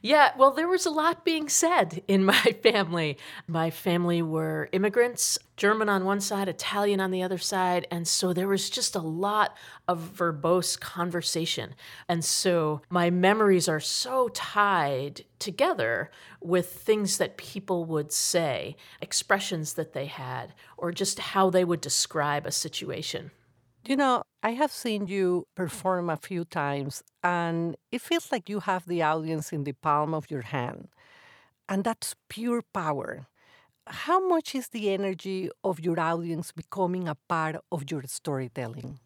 Yeah, 0.00 0.32
well, 0.36 0.50
there 0.50 0.66
was 0.66 0.84
a 0.84 0.90
lot 0.90 1.24
being 1.24 1.48
said 1.48 2.02
in 2.08 2.24
my 2.34 2.56
family. 2.62 3.18
My 3.46 3.70
family 3.70 4.20
were 4.20 4.68
immigrants, 4.72 5.38
German 5.56 5.88
on 5.88 6.04
one 6.04 6.20
side, 6.20 6.48
Italian 6.48 7.00
on 7.00 7.12
the 7.12 7.22
other 7.22 7.38
side. 7.38 7.86
And 7.90 8.08
so 8.08 8.32
there 8.32 8.48
was 8.48 8.68
just 8.68 8.96
a 8.96 9.00
lot 9.00 9.56
of 9.86 10.12
verbose 10.16 10.78
conversation. 10.78 11.74
And 12.08 12.24
so 12.24 12.82
my 12.90 13.10
memories 13.10 13.68
are 13.68 13.80
so 13.80 14.28
tied 14.28 15.24
together 15.38 16.10
with 16.40 16.72
things 16.72 17.18
that 17.18 17.36
people 17.36 17.84
would 17.84 18.10
say, 18.10 18.76
expressions 19.00 19.74
that 19.74 19.92
they 19.92 20.06
had, 20.06 20.52
or 20.76 20.90
just 20.90 21.18
how 21.18 21.48
they 21.50 21.64
would 21.64 21.80
describe 21.80 22.46
a 22.46 22.52
situation. 22.52 23.30
You 23.84 23.96
know, 23.96 24.22
I 24.42 24.50
have 24.50 24.70
seen 24.70 25.06
you 25.08 25.46
mm. 25.50 25.54
perform 25.56 26.08
a 26.08 26.16
few 26.16 26.44
times, 26.44 27.02
and 27.22 27.76
it 27.90 28.00
feels 28.00 28.30
like 28.30 28.48
you 28.48 28.60
have 28.60 28.86
the 28.86 29.02
audience 29.02 29.52
in 29.52 29.64
the 29.64 29.72
palm 29.72 30.14
of 30.14 30.30
your 30.30 30.42
hand. 30.42 30.88
And 31.68 31.82
that's 31.84 32.14
pure 32.28 32.62
power. 32.72 33.26
How 33.86 34.26
much 34.28 34.54
is 34.54 34.68
the 34.68 34.90
energy 34.90 35.50
of 35.64 35.80
your 35.80 35.98
audience 35.98 36.52
becoming 36.52 37.08
a 37.08 37.16
part 37.28 37.56
of 37.72 37.90
your 37.90 38.02
storytelling? 38.06 39.00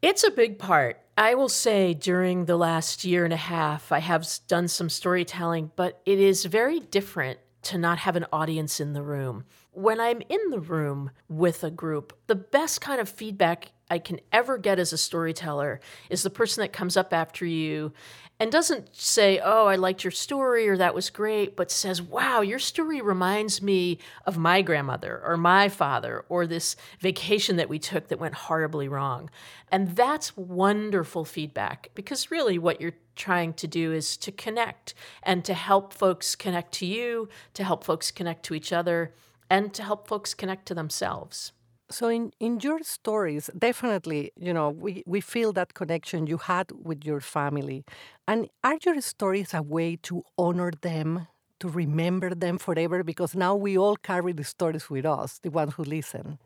It's 0.00 0.24
a 0.24 0.30
big 0.30 0.58
part. 0.58 1.00
I 1.18 1.34
will 1.34 1.48
say 1.48 1.92
during 1.92 2.44
the 2.44 2.56
last 2.56 3.04
year 3.04 3.24
and 3.24 3.34
a 3.34 3.36
half, 3.36 3.92
I 3.92 3.98
have 3.98 4.26
done 4.46 4.68
some 4.68 4.88
storytelling, 4.88 5.72
but 5.76 6.00
it 6.06 6.18
is 6.18 6.44
very 6.44 6.78
different 6.80 7.40
to 7.62 7.78
not 7.78 7.98
have 7.98 8.16
an 8.16 8.26
audience 8.32 8.80
in 8.80 8.92
the 8.92 9.02
room. 9.02 9.44
When 9.72 10.00
I'm 10.00 10.22
in 10.28 10.50
the 10.50 10.60
room 10.60 11.10
with 11.28 11.64
a 11.64 11.70
group, 11.70 12.16
the 12.26 12.34
best 12.34 12.80
kind 12.80 13.00
of 13.00 13.08
feedback 13.08 13.72
I 13.90 13.98
can 13.98 14.20
ever 14.32 14.58
get 14.58 14.78
as 14.78 14.92
a 14.92 14.98
storyteller 14.98 15.80
is 16.10 16.22
the 16.22 16.30
person 16.30 16.60
that 16.62 16.72
comes 16.72 16.96
up 16.96 17.12
after 17.12 17.46
you 17.46 17.92
and 18.40 18.52
doesn't 18.52 18.94
say, 18.94 19.40
Oh, 19.42 19.66
I 19.66 19.76
liked 19.76 20.04
your 20.04 20.10
story 20.10 20.68
or 20.68 20.76
that 20.76 20.94
was 20.94 21.10
great, 21.10 21.56
but 21.56 21.70
says, 21.70 22.00
Wow, 22.00 22.40
your 22.40 22.58
story 22.58 23.00
reminds 23.00 23.60
me 23.62 23.98
of 24.26 24.38
my 24.38 24.62
grandmother 24.62 25.20
or 25.24 25.36
my 25.36 25.68
father 25.68 26.24
or 26.28 26.46
this 26.46 26.76
vacation 27.00 27.56
that 27.56 27.68
we 27.68 27.78
took 27.78 28.08
that 28.08 28.20
went 28.20 28.34
horribly 28.34 28.88
wrong. 28.88 29.30
And 29.70 29.96
that's 29.96 30.36
wonderful 30.36 31.24
feedback 31.24 31.90
because 31.94 32.30
really 32.30 32.58
what 32.58 32.80
you're 32.80 32.94
trying 33.16 33.52
to 33.54 33.66
do 33.66 33.92
is 33.92 34.16
to 34.18 34.30
connect 34.30 34.94
and 35.22 35.44
to 35.44 35.54
help 35.54 35.92
folks 35.92 36.36
connect 36.36 36.72
to 36.72 36.86
you, 36.86 37.28
to 37.54 37.64
help 37.64 37.82
folks 37.82 38.10
connect 38.10 38.44
to 38.44 38.54
each 38.54 38.72
other, 38.72 39.14
and 39.50 39.74
to 39.74 39.82
help 39.82 40.06
folks 40.06 40.34
connect 40.34 40.66
to 40.66 40.74
themselves. 40.74 41.52
So 41.90 42.08
in, 42.08 42.32
in 42.38 42.60
your 42.60 42.82
stories, 42.82 43.48
definitely, 43.58 44.30
you 44.36 44.52
know, 44.52 44.68
we, 44.70 45.02
we 45.06 45.20
feel 45.22 45.52
that 45.54 45.72
connection 45.74 46.26
you 46.26 46.36
had 46.36 46.70
with 46.72 47.04
your 47.04 47.20
family. 47.20 47.84
And 48.26 48.48
are 48.62 48.78
your 48.84 49.00
stories 49.00 49.54
a 49.54 49.62
way 49.62 49.96
to 50.02 50.22
honor 50.36 50.70
them, 50.82 51.28
to 51.60 51.68
remember 51.68 52.34
them 52.34 52.58
forever? 52.58 53.02
Because 53.02 53.34
now 53.34 53.54
we 53.56 53.78
all 53.78 53.96
carry 53.96 54.32
the 54.32 54.44
stories 54.44 54.90
with 54.90 55.06
us, 55.06 55.38
the 55.38 55.50
ones 55.50 55.74
who 55.74 55.84
listen. 55.84 56.38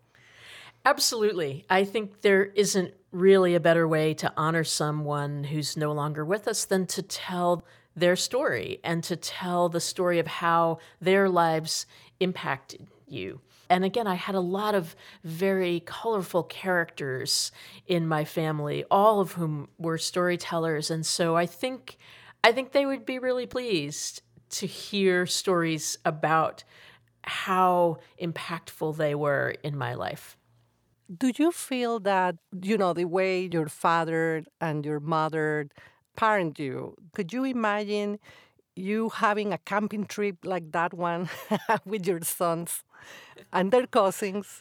Absolutely. 0.85 1.65
I 1.71 1.85
think 1.85 2.23
there 2.23 2.47
isn't 2.47 2.95
really 3.13 3.55
a 3.55 3.61
better 3.61 3.87
way 3.87 4.15
to 4.15 4.33
honor 4.37 4.65
someone 4.65 5.45
who's 5.45 5.77
no 5.77 5.93
longer 5.93 6.25
with 6.25 6.49
us 6.49 6.65
than 6.65 6.87
to 6.87 7.03
tell 7.03 7.65
their 7.95 8.17
story 8.17 8.81
and 8.83 9.05
to 9.05 9.17
tell 9.17 9.69
the 9.69 9.81
story 9.81 10.19
of 10.19 10.27
how 10.27 10.79
their 11.01 11.29
lives 11.29 11.87
impacted 12.21 12.87
you. 13.07 13.41
And 13.73 13.87
again, 13.87 14.07
I 14.07 14.17
had 14.17 14.35
a 14.35 14.41
lot 14.41 14.75
of 14.75 14.95
very 15.25 15.81
colorful 15.87 16.43
characters 16.43 17.51
in 17.87 18.07
my 18.07 18.23
family, 18.23 18.85
all 18.91 19.19
of 19.19 19.33
whom 19.33 19.71
were 19.79 19.97
storytellers. 19.97 20.91
And 20.91 21.07
so 21.07 21.37
I 21.37 21.47
think 21.47 21.97
I 22.45 22.53
think 22.53 22.73
they 22.73 22.85
would 22.85 23.07
be 23.07 23.19
really 23.19 23.47
pleased 23.47 24.21
to 24.61 24.67
hear 24.67 25.25
stories 25.25 25.97
about 26.05 26.65
how 27.25 28.01
impactful 28.21 28.99
they 28.99 29.15
were 29.15 29.55
in 29.63 29.79
my 29.79 29.95
life. 29.95 30.37
Do 31.17 31.33
you 31.39 31.51
feel 31.51 31.99
that, 32.01 32.37
you 32.63 32.77
know, 32.77 32.93
the 32.93 33.07
way 33.07 33.49
your 33.51 33.69
father 33.69 34.45
and 34.61 34.85
your 34.85 35.01
mother 35.01 35.69
parent 36.15 36.59
you, 36.59 36.95
could 37.15 37.33
you 37.33 37.45
imagine 37.45 38.19
you 38.75 39.11
having 39.11 39.53
a 39.53 39.59
camping 39.59 40.07
trip 40.07 40.37
like 40.45 40.73
that 40.73 40.95
one 40.95 41.29
with 41.85 42.07
your 42.07 42.21
sons 42.23 42.85
and 43.53 43.71
their 43.71 43.87
cousins? 43.87 44.59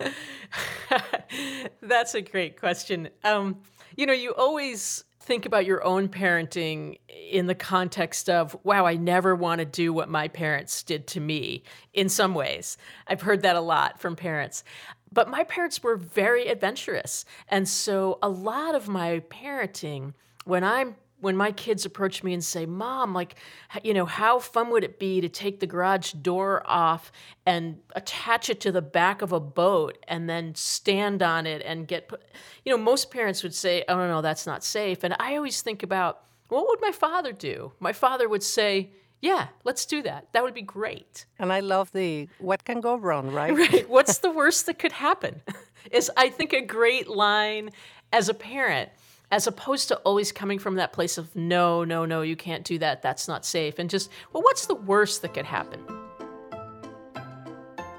That's 1.82 2.16
a 2.16 2.22
great 2.22 2.60
question. 2.60 3.10
Um, 3.24 3.62
you 3.96 4.06
know, 4.06 4.14
you 4.14 4.34
always 4.34 5.04
think 5.22 5.46
about 5.46 5.66
your 5.66 5.84
own 5.84 6.10
parenting 6.10 6.98
in 7.08 7.46
the 7.46 7.56
context 7.56 8.30
of, 8.30 8.58
wow, 8.64 8.86
I 8.86 8.96
never 8.96 9.36
want 9.36 9.60
to 9.60 9.66
do 9.66 9.94
what 9.94 10.10
my 10.10 10.28
parents 10.28 10.82
did 10.84 11.08
to 11.08 11.20
me 11.20 11.64
in 11.94 12.10
some 12.10 12.34
ways. 12.34 12.78
I've 13.08 13.22
heard 13.22 13.44
that 13.44 13.56
a 13.56 13.62
lot 13.62 14.00
from 14.00 14.16
parents. 14.16 14.64
But 15.12 15.30
my 15.30 15.44
parents 15.44 15.84
were 15.84 15.96
very 15.96 16.48
adventurous. 16.48 17.26
And 17.50 17.68
so 17.68 18.18
a 18.24 18.30
lot 18.30 18.76
of 18.76 18.88
my 18.88 19.20
parenting, 19.30 20.14
when 20.46 20.64
I'm 20.64 20.96
when 21.22 21.38
my 21.38 21.52
kids 21.52 21.86
approach 21.86 22.24
me 22.24 22.34
and 22.34 22.44
say, 22.44 22.66
Mom, 22.66 23.14
like, 23.14 23.36
you 23.84 23.94
know, 23.94 24.06
how 24.06 24.40
fun 24.40 24.70
would 24.72 24.84
it 24.84 25.00
be 25.00 25.22
to 25.22 25.30
take 25.30 25.60
the 25.60 25.68
garage 25.68 26.12
door 26.14 26.62
off 26.66 27.12
and 27.46 27.78
attach 27.96 28.50
it 28.50 28.60
to 28.62 28.72
the 28.72 28.82
back 28.82 29.22
of 29.22 29.32
a 29.32 29.40
boat 29.40 29.98
and 30.08 30.30
then 30.30 30.54
stand 30.56 31.22
on 31.24 31.46
it 31.46 31.62
and 31.64 31.88
get, 31.88 32.10
put, 32.10 32.22
you 32.66 32.72
know, 32.72 32.78
most 32.78 33.12
parents 33.12 33.44
would 33.44 33.54
say, 33.54 33.84
Oh, 33.88 33.96
no, 33.96 34.08
no, 34.08 34.22
that's 34.22 34.46
not 34.46 34.64
safe. 34.64 35.04
And 35.04 35.16
I 35.20 35.38
always 35.38 35.62
think 35.62 35.84
about, 35.84 36.24
what 36.50 36.68
would 36.68 36.82
my 36.82 36.92
father 36.92 37.32
do? 37.32 37.72
My 37.80 37.94
father 37.94 38.28
would 38.28 38.44
say, 38.44 38.90
yeah, 39.22 39.48
let's 39.64 39.86
do 39.86 40.02
that. 40.02 40.28
That 40.34 40.44
would 40.44 40.54
be 40.54 40.64
great. 40.64 41.26
And 41.40 41.54
I 41.54 41.60
love 41.60 41.92
the 41.92 42.28
what 42.40 42.66
can 42.66 42.82
go 42.82 42.96
wrong, 42.98 43.32
right? 43.32 43.56
Right. 43.56 43.90
What's 43.90 44.18
the 44.18 44.32
worst 44.40 44.66
that 44.66 44.80
could 44.80 44.92
happen? 44.92 45.42
Is 45.92 46.12
I 46.18 46.30
think 46.30 46.54
a 46.54 46.62
great 46.62 47.08
line 47.08 47.70
as 48.12 48.30
a 48.30 48.34
parent 48.34 48.90
as 49.32 49.48
opposed 49.48 49.88
to 49.88 49.96
always 50.00 50.32
coming 50.32 50.60
from 50.60 50.76
that 50.76 50.92
place 50.92 51.18
of 51.18 51.34
no, 51.36 51.86
no, 51.86 52.06
no, 52.06 52.22
you 52.22 52.36
can't 52.36 52.66
do 52.66 52.78
that, 52.78 53.02
that's 53.02 53.30
not 53.30 53.46
safe, 53.46 53.80
and 53.80 53.90
just, 53.90 54.12
well, 54.34 54.44
what's 54.44 54.66
the 54.66 54.76
worst 54.76 55.22
that 55.22 55.34
could 55.34 55.46
happen? 55.46 55.80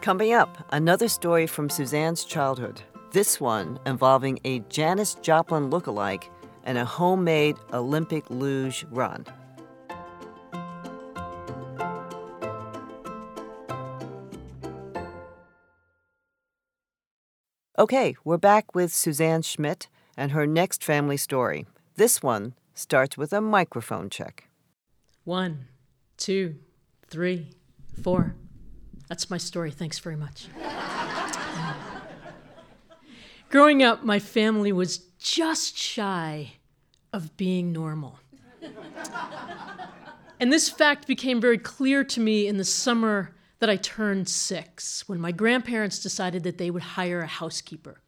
Coming 0.03 0.35
up, 0.35 0.67
another 0.71 1.09
story 1.09 1.47
from 1.47 1.71
Susanne's 1.71 2.25
childhood. 2.25 2.83
This 3.13 3.41
one 3.41 3.79
involving 3.87 4.41
a 4.45 4.59
Janis 4.69 5.15
Joplin 5.17 5.71
look-alike 5.71 6.31
and 6.65 6.77
a 6.77 6.85
homemade 6.85 7.57
Olympic 7.73 8.29
luge 8.29 8.85
run. 8.91 9.25
Okay, 17.79 18.15
we're 18.23 18.37
back 18.37 18.75
with 18.75 18.93
Susanne 18.93 19.43
Schmidt 19.43 19.89
and 20.17 20.33
her 20.33 20.47
next 20.47 20.85
family 20.85 21.17
story. 21.17 21.67
This 21.97 22.23
one 22.23 22.55
starts 22.75 23.17
with 23.17 23.33
a 23.33 23.41
microphone 23.41 24.11
check. 24.11 24.49
One, 25.25 25.67
two, 26.17 26.57
three, 27.09 27.51
four. 28.03 28.35
That's 29.09 29.31
my 29.31 29.39
story. 29.39 29.71
Thanks 29.71 29.99
very 29.99 30.17
much. 30.17 30.49
Growing 33.51 33.83
up, 33.83 34.03
my 34.03 34.19
family 34.19 34.73
was 34.73 34.99
just 35.19 35.77
shy 35.77 36.55
of 37.13 37.37
being 37.37 37.73
normal. 37.73 38.19
and 40.41 40.53
this 40.53 40.69
fact 40.69 41.07
became 41.07 41.41
very 41.41 41.59
clear 41.59 42.03
to 42.05 42.21
me 42.21 42.47
in 42.47 42.57
the 42.57 42.65
summer 42.65 43.35
that 43.59 43.71
I 43.71 43.77
turned 43.77 44.29
six, 44.29 45.09
when 45.09 45.21
my 45.21 45.31
grandparents 45.31 46.01
decided 46.01 46.43
that 46.43 46.59
they 46.59 46.71
would 46.71 46.83
hire 46.83 47.21
a 47.21 47.27
housekeeper. 47.29 48.02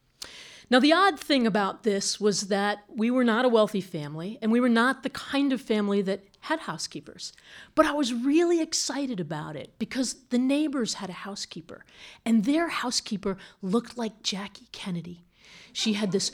Now, 0.69 0.79
the 0.79 0.93
odd 0.93 1.19
thing 1.19 1.45
about 1.45 1.83
this 1.83 2.19
was 2.19 2.47
that 2.47 2.79
we 2.87 3.11
were 3.11 3.23
not 3.23 3.45
a 3.45 3.49
wealthy 3.49 3.81
family, 3.81 4.39
and 4.41 4.51
we 4.51 4.59
were 4.59 4.69
not 4.69 5.03
the 5.03 5.09
kind 5.09 5.53
of 5.53 5.61
family 5.61 6.01
that 6.01 6.23
had 6.41 6.61
housekeepers. 6.61 7.33
But 7.75 7.85
I 7.85 7.91
was 7.91 8.13
really 8.13 8.61
excited 8.61 9.19
about 9.19 9.55
it 9.55 9.73
because 9.77 10.15
the 10.29 10.39
neighbors 10.39 10.95
had 10.95 11.09
a 11.09 11.13
housekeeper, 11.13 11.85
and 12.25 12.45
their 12.45 12.69
housekeeper 12.69 13.37
looked 13.61 13.97
like 13.97 14.23
Jackie 14.23 14.67
Kennedy. 14.71 15.23
She 15.71 15.93
had 15.93 16.11
this 16.11 16.31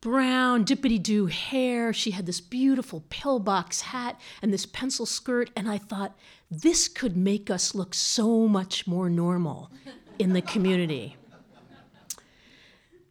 brown 0.00 0.64
dippity 0.64 1.02
doo 1.02 1.26
hair. 1.26 1.92
She 1.92 2.12
had 2.12 2.26
this 2.26 2.40
beautiful 2.40 3.04
pillbox 3.10 3.80
hat 3.80 4.18
and 4.40 4.52
this 4.52 4.66
pencil 4.66 5.06
skirt. 5.06 5.50
And 5.56 5.68
I 5.68 5.78
thought, 5.78 6.16
this 6.50 6.88
could 6.88 7.16
make 7.16 7.50
us 7.50 7.74
look 7.74 7.94
so 7.94 8.46
much 8.46 8.86
more 8.86 9.10
normal 9.10 9.70
in 10.18 10.32
the 10.32 10.42
community. 10.42 11.16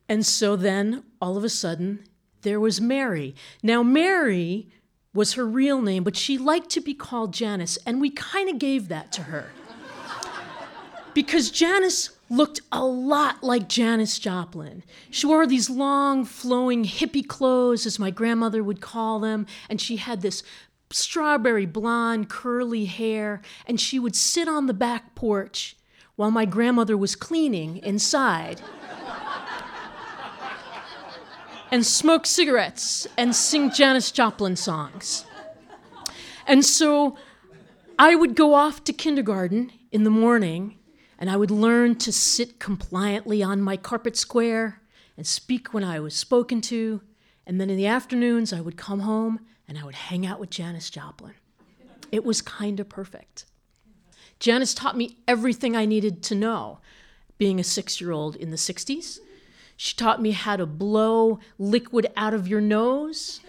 And 0.10 0.26
so 0.26 0.56
then, 0.56 1.04
all 1.22 1.38
of 1.38 1.44
a 1.44 1.50
sudden, 1.50 2.04
there 2.42 2.60
was 2.60 2.80
Mary. 2.80 3.36
Now, 3.62 3.84
Mary 3.84 4.70
was 5.14 5.34
her 5.34 5.46
real 5.46 5.82
name, 5.82 6.04
but 6.04 6.16
she 6.16 6.38
liked 6.38 6.70
to 6.70 6.82
be 6.82 6.94
called 6.94 7.34
Janice, 7.34 7.78
and 7.86 8.00
we 8.00 8.10
kind 8.10 8.50
of 8.50 8.60
gave 8.60 8.88
that 8.88 9.12
to 9.14 9.24
her. 9.24 9.50
because 11.14 11.50
Janice 11.50 12.12
looked 12.30 12.62
a 12.72 12.86
lot 12.86 13.42
like 13.42 13.68
Janis 13.68 14.20
Joplin. 14.20 14.84
She 15.10 15.26
wore 15.26 15.48
these 15.48 15.70
long, 15.70 16.24
flowing 16.24 16.86
hippie 16.86 17.28
clothes, 17.28 17.86
as 17.86 18.00
my 18.00 18.12
grandmother 18.12 18.64
would 18.64 18.82
call 18.82 19.20
them, 19.20 19.46
and 19.70 19.82
she 19.82 19.98
had 19.98 20.22
this 20.22 20.44
strawberry 20.92 21.66
blonde, 21.66 22.30
curly 22.30 22.86
hair, 22.86 23.42
and 23.66 23.80
she 23.80 24.00
would 24.00 24.16
sit 24.16 24.48
on 24.48 24.68
the 24.68 24.74
back 24.74 25.16
porch 25.16 25.76
while 26.16 26.32
my 26.32 26.46
grandmother 26.46 26.96
was 26.96 27.16
cleaning 27.16 27.78
inside 27.78 28.62
and 31.72 31.86
smoke 31.86 32.26
cigarettes 32.26 33.08
and 33.18 33.36
sing 33.36 33.72
Janis 33.72 34.12
Joplin 34.12 34.56
songs. 34.56 35.26
And 36.46 36.66
so 36.66 37.18
I 38.00 38.16
would 38.16 38.36
go 38.36 38.54
off 38.54 38.84
to 38.86 38.94
kindergarten 38.94 39.72
in 39.92 40.04
the 40.04 40.10
morning 40.10 40.78
and 41.20 41.30
I 41.30 41.36
would 41.36 41.52
learn 41.52 41.96
to 41.96 42.12
sit 42.12 42.60
compliantly 42.60 43.42
on 43.42 43.62
my 43.62 43.76
carpet 43.76 44.16
square 44.16 44.82
and 45.18 45.26
speak 45.26 45.74
when 45.74 45.84
I 45.84 46.00
was 46.00 46.16
spoken 46.16 46.62
to. 46.62 47.02
And 47.46 47.60
then 47.60 47.70
in 47.70 47.78
the 47.78 47.88
afternoons, 47.88 48.54
I 48.54 48.62
would 48.62 48.78
come 48.78 49.02
home 49.02 49.40
and 49.68 49.78
I 49.78 49.84
would 49.84 49.96
hang 49.96 50.26
out 50.26 50.40
with 50.40 50.50
Janis 50.50 50.90
Joplin. 50.90 51.34
It 52.12 52.24
was 52.24 52.42
kind 52.42 52.80
of 52.80 52.88
perfect. 52.88 53.46
Janis 54.40 54.74
taught 54.74 54.96
me 54.96 55.18
everything 55.28 55.76
I 55.76 55.86
needed 55.86 56.22
to 56.24 56.36
know 56.36 56.80
being 57.38 57.60
a 57.60 57.64
six 57.64 58.00
year 58.00 58.12
old 58.12 58.36
in 58.36 58.52
the 58.52 58.58
60s. 58.58 59.20
She 59.78 59.96
taught 59.96 60.22
me 60.22 60.32
how 60.32 60.58
to 60.58 60.66
blow 60.66 61.40
liquid 61.60 62.12
out 62.18 62.34
of 62.34 62.48
your 62.48 62.62
nose 62.62 63.42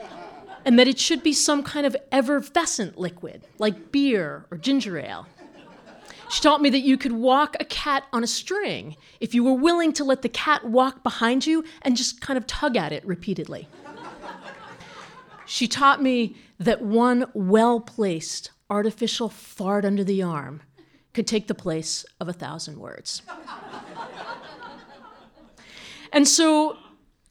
and 0.65 0.79
that 0.79 0.87
it 0.87 0.99
should 0.99 1.23
be 1.23 1.33
some 1.33 1.63
kind 1.63 1.87
of 1.87 1.97
effervescent 2.13 2.99
liquid, 2.99 3.47
like 3.59 3.91
beer 3.91 4.45
or 4.51 4.59
ginger 4.59 4.99
ale. 4.99 5.27
She 6.31 6.43
taught 6.43 6.61
me 6.61 6.69
that 6.69 6.81
you 6.81 6.99
could 6.99 7.13
walk 7.13 7.57
a 7.59 7.65
cat 7.65 8.05
on 8.13 8.23
a 8.23 8.27
string 8.27 8.97
if 9.19 9.35
you 9.35 9.43
were 9.43 9.55
willing 9.55 9.95
to 9.95 10.05
let 10.05 10.21
the 10.21 10.29
cat 10.29 10.67
walk 10.67 11.03
behind 11.03 11.47
you 11.47 11.65
and 11.81 11.97
just 11.97 12.21
kind 12.21 12.37
of 12.37 12.47
tug 12.47 12.77
at 12.77 12.93
it 12.93 13.07
repeatedly. 13.07 13.67
She 15.47 15.67
taught 15.67 16.03
me 16.03 16.37
that 16.61 16.83
one 16.83 17.25
well 17.33 17.81
placed 17.81 18.51
artificial 18.69 19.31
fart 19.31 19.87
under 19.87 20.05
the 20.05 20.23
arm 20.23 20.61
could 21.15 21.27
take 21.27 21.49
the 21.49 21.55
place 21.55 22.05
of 22.21 22.29
a 22.29 22.35
thousand 22.35 22.79
words. 22.79 23.23
And 26.19 26.27
so 26.27 26.77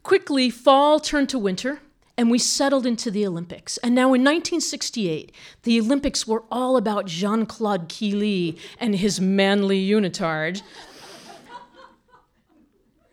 quickly, 0.01 0.50
fall 0.50 1.01
turned 1.01 1.27
to 1.27 1.38
winter 1.38 1.82
and 2.17 2.32
we 2.32 2.39
settled 2.39 2.86
into 2.86 3.12
the 3.12 3.27
Olympics. 3.27 3.75
And 3.79 3.94
now 3.94 4.13
in 4.13 4.24
1968, 4.24 5.34
the 5.63 5.77
Olympics 5.82 6.25
were 6.25 6.46
all 6.50 6.77
about 6.77 7.06
Jean 7.06 7.46
Claude 7.46 7.89
Killy 7.89 8.58
and 8.79 8.96
his 8.96 9.20
manly 9.20 9.86
unitard 9.86 10.62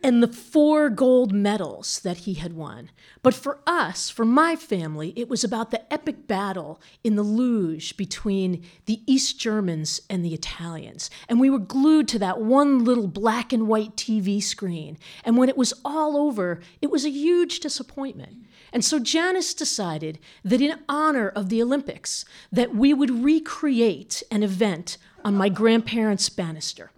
and 0.05 0.21
the 0.21 0.27
four 0.27 0.87
gold 0.87 1.33
medals 1.33 1.99
that 2.01 2.17
he 2.17 2.35
had 2.35 2.53
won. 2.53 2.91
But 3.23 3.33
for 3.33 3.57
us, 3.65 4.07
for 4.07 4.23
my 4.23 4.55
family, 4.55 5.13
it 5.15 5.27
was 5.27 5.43
about 5.43 5.71
the 5.71 5.91
epic 5.91 6.27
battle 6.27 6.79
in 7.03 7.15
the 7.15 7.23
luge 7.23 7.97
between 7.97 8.63
the 8.85 9.01
East 9.07 9.39
Germans 9.39 10.01
and 10.07 10.23
the 10.23 10.35
Italians. 10.35 11.09
And 11.27 11.39
we 11.39 11.49
were 11.49 11.57
glued 11.57 12.07
to 12.09 12.19
that 12.19 12.39
one 12.39 12.83
little 12.83 13.07
black 13.07 13.51
and 13.51 13.67
white 13.67 13.95
TV 13.95 14.43
screen. 14.43 14.99
And 15.23 15.37
when 15.37 15.49
it 15.49 15.57
was 15.57 15.73
all 15.83 16.17
over, 16.17 16.59
it 16.83 16.91
was 16.91 17.03
a 17.03 17.09
huge 17.09 17.59
disappointment. 17.59 18.45
And 18.71 18.85
so 18.85 18.99
Janis 18.99 19.55
decided 19.55 20.19
that 20.43 20.61
in 20.61 20.81
honor 20.87 21.29
of 21.29 21.49
the 21.49 21.63
Olympics, 21.63 22.25
that 22.51 22.75
we 22.75 22.93
would 22.93 23.23
recreate 23.23 24.21
an 24.29 24.43
event 24.43 24.99
on 25.23 25.33
my 25.33 25.49
grandparents' 25.49 26.29
banister. 26.29 26.91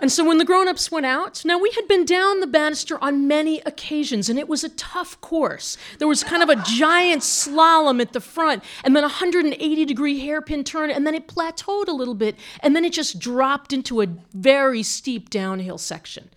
And 0.00 0.12
so 0.12 0.24
when 0.24 0.38
the 0.38 0.44
grown 0.44 0.68
ups 0.68 0.92
went 0.92 1.06
out, 1.06 1.44
now 1.44 1.58
we 1.58 1.70
had 1.72 1.88
been 1.88 2.04
down 2.04 2.38
the 2.38 2.46
banister 2.46 3.02
on 3.02 3.26
many 3.26 3.60
occasions, 3.60 4.28
and 4.28 4.38
it 4.38 4.48
was 4.48 4.62
a 4.62 4.68
tough 4.70 5.20
course. 5.20 5.76
There 5.98 6.06
was 6.06 6.22
kind 6.22 6.42
of 6.42 6.48
a 6.48 6.62
giant 6.62 7.22
slalom 7.22 8.00
at 8.00 8.12
the 8.12 8.20
front, 8.20 8.62
and 8.84 8.94
then 8.94 9.02
a 9.02 9.08
180 9.08 9.84
degree 9.84 10.20
hairpin 10.20 10.62
turn, 10.62 10.90
and 10.90 11.04
then 11.04 11.14
it 11.14 11.26
plateaued 11.26 11.88
a 11.88 11.92
little 11.92 12.14
bit, 12.14 12.36
and 12.60 12.76
then 12.76 12.84
it 12.84 12.92
just 12.92 13.18
dropped 13.18 13.72
into 13.72 14.00
a 14.00 14.06
very 14.32 14.84
steep 14.84 15.30
downhill 15.30 15.78
section. 15.78 16.30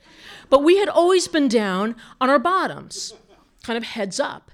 But 0.49 0.63
we 0.63 0.77
had 0.77 0.89
always 0.89 1.27
been 1.27 1.47
down 1.47 1.95
on 2.19 2.29
our 2.29 2.39
bottoms, 2.39 3.13
kind 3.61 3.77
of 3.77 3.83
heads 3.83 4.19
up. 4.19 4.51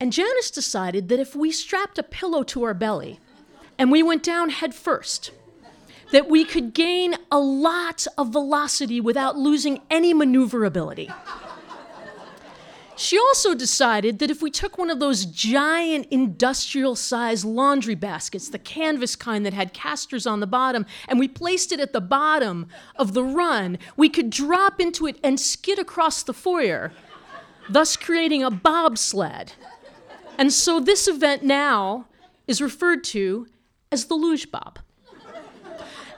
And 0.00 0.12
Janice 0.12 0.50
decided 0.50 1.08
that 1.08 1.20
if 1.20 1.36
we 1.36 1.52
strapped 1.52 1.96
a 1.96 2.02
pillow 2.02 2.42
to 2.42 2.64
our 2.64 2.74
belly 2.74 3.20
and 3.78 3.92
we 3.92 4.02
went 4.02 4.24
down 4.24 4.50
head 4.50 4.74
first, 4.74 5.30
that 6.12 6.28
we 6.28 6.44
could 6.44 6.72
gain 6.72 7.16
a 7.30 7.38
lot 7.38 8.06
of 8.16 8.28
velocity 8.32 9.00
without 9.00 9.36
losing 9.36 9.80
any 9.90 10.14
maneuverability. 10.14 11.10
She 12.94 13.18
also 13.18 13.54
decided 13.54 14.18
that 14.18 14.30
if 14.30 14.42
we 14.42 14.50
took 14.50 14.76
one 14.76 14.90
of 14.90 15.00
those 15.00 15.24
giant 15.24 16.06
industrial 16.10 16.94
sized 16.94 17.44
laundry 17.44 17.94
baskets, 17.94 18.50
the 18.50 18.58
canvas 18.58 19.16
kind 19.16 19.44
that 19.46 19.54
had 19.54 19.72
casters 19.72 20.26
on 20.26 20.40
the 20.40 20.46
bottom, 20.46 20.86
and 21.08 21.18
we 21.18 21.26
placed 21.26 21.72
it 21.72 21.80
at 21.80 21.94
the 21.94 22.00
bottom 22.02 22.68
of 22.96 23.14
the 23.14 23.24
run, 23.24 23.78
we 23.96 24.08
could 24.08 24.28
drop 24.30 24.80
into 24.80 25.06
it 25.06 25.18
and 25.24 25.40
skid 25.40 25.78
across 25.78 26.22
the 26.22 26.34
foyer, 26.34 26.92
thus 27.68 27.96
creating 27.96 28.44
a 28.44 28.50
bobsled. 28.50 29.54
And 30.36 30.52
so 30.52 30.78
this 30.78 31.08
event 31.08 31.42
now 31.42 32.06
is 32.46 32.60
referred 32.60 33.02
to 33.04 33.48
as 33.90 34.04
the 34.04 34.14
luge 34.14 34.50
bob. 34.50 34.78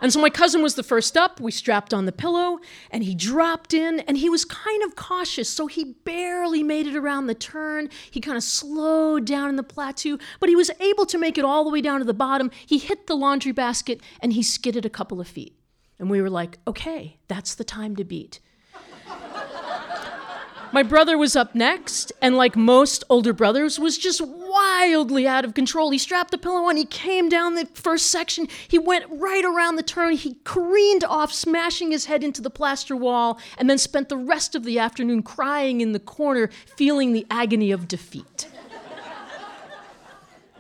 And 0.05 0.13
so 0.13 0.21
my 0.21 0.29
cousin 0.29 0.61
was 0.61 0.75
the 0.75 0.83
first 0.83 1.17
up. 1.17 1.41
We 1.41 1.51
strapped 1.51 1.95
on 1.95 2.05
the 2.05 2.13
pillow 2.13 2.59
and 2.91 3.03
he 3.03 3.15
dropped 3.15 3.73
in 3.73 4.01
and 4.01 4.19
he 4.19 4.29
was 4.29 4.45
kind 4.45 4.83
of 4.83 4.97
cautious. 4.97 5.49
So 5.49 5.67
he 5.67 5.95
barely 6.05 6.63
made 6.63 6.87
it 6.87 6.95
around 6.95 7.27
the 7.27 7.35
turn. 7.35 7.89
He 8.11 8.21
kind 8.21 8.37
of 8.37 8.43
slowed 8.43 9.25
down 9.25 9.49
in 9.49 9.57
the 9.57 9.63
plateau, 9.63 10.19
but 10.41 10.51
he 10.51 10.57
was 10.57 10.71
able 10.79 11.07
to 11.07 11.17
make 11.17 11.39
it 11.39 11.45
all 11.47 11.65
the 11.65 11.71
way 11.71 11.81
down 11.81 12.01
to 12.01 12.05
the 12.05 12.13
bottom. 12.13 12.51
He 12.67 12.77
hit 12.77 13.07
the 13.07 13.17
laundry 13.17 13.53
basket 13.53 14.03
and 14.21 14.35
he 14.35 14.43
skidded 14.43 14.85
a 14.85 14.91
couple 14.91 15.23
of 15.23 15.27
feet. 15.27 15.57
And 15.99 16.11
we 16.11 16.21
were 16.21 16.29
like, 16.29 16.59
okay, 16.69 17.17
that's 17.27 17.55
the 17.55 17.65
time 17.65 17.97
to 17.97 18.05
beat. 18.05 18.41
My 20.75 20.83
brother 20.83 21.17
was 21.17 21.37
up 21.37 21.55
next, 21.55 22.11
and 22.21 22.37
like 22.37 22.57
most 22.57 23.05
older 23.09 23.33
brothers, 23.33 23.79
was 23.79 23.97
just 23.97 24.21
wildly 24.21 25.25
out 25.25 25.45
of 25.45 25.55
control. 25.55 25.91
He 25.91 25.99
strapped 25.99 26.33
the 26.33 26.37
pillow 26.37 26.65
on, 26.65 26.77
he 26.77 26.85
came 26.85 27.29
down 27.29 27.55
the 27.55 27.67
first 27.75 28.09
section, 28.09 28.49
he 28.67 28.77
went 28.77 29.05
right 29.09 29.45
around 29.45 29.77
the 29.77 29.85
turn, 29.85 30.15
he 30.15 30.35
careened 30.43 31.05
off, 31.05 31.33
smashing 31.33 31.93
his 31.93 32.07
head 32.07 32.25
into 32.25 32.43
the 32.43 32.51
plaster 32.51 32.97
wall, 32.97 33.39
and 33.57 33.71
then 33.71 33.79
spent 33.79 34.09
the 34.09 34.17
rest 34.17 34.57
of 34.57 34.65
the 34.65 34.81
afternoon 34.81 35.23
crying 35.23 35.81
in 35.81 35.93
the 35.93 36.01
corner, 36.01 36.51
feeling 36.77 37.13
the 37.13 37.25
agony 37.31 37.71
of 37.71 37.87
defeat. 37.87 38.49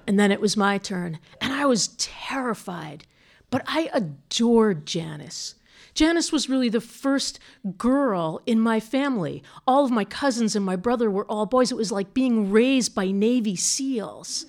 and 0.07 0.17
then 0.17 0.31
it 0.31 0.41
was 0.41 0.57
my 0.57 0.79
turn, 0.79 1.19
and 1.41 1.53
I 1.53 1.67
was 1.67 1.89
terrified, 1.99 3.05
but 3.51 3.65
I 3.67 3.91
adored 3.93 4.87
Janis. 4.87 5.57
Janis 5.95 6.33
was 6.33 6.49
really 6.49 6.69
the 6.69 6.81
first 6.81 7.39
girl 7.79 8.41
in 8.47 8.61
my 8.61 8.81
family. 8.81 9.43
All 9.67 9.85
of 9.85 9.91
my 9.91 10.05
cousins 10.05 10.57
and 10.57 10.65
my 10.65 10.77
brother 10.77 11.11
were 11.11 11.25
all 11.27 11.47
boys. 11.47 11.71
It 11.71 11.77
was 11.77 11.93
like 11.93 12.13
being 12.13 12.51
raised 12.51 12.95
by 12.95 13.11
Navy 13.11 13.57
SEALs. 13.57 14.47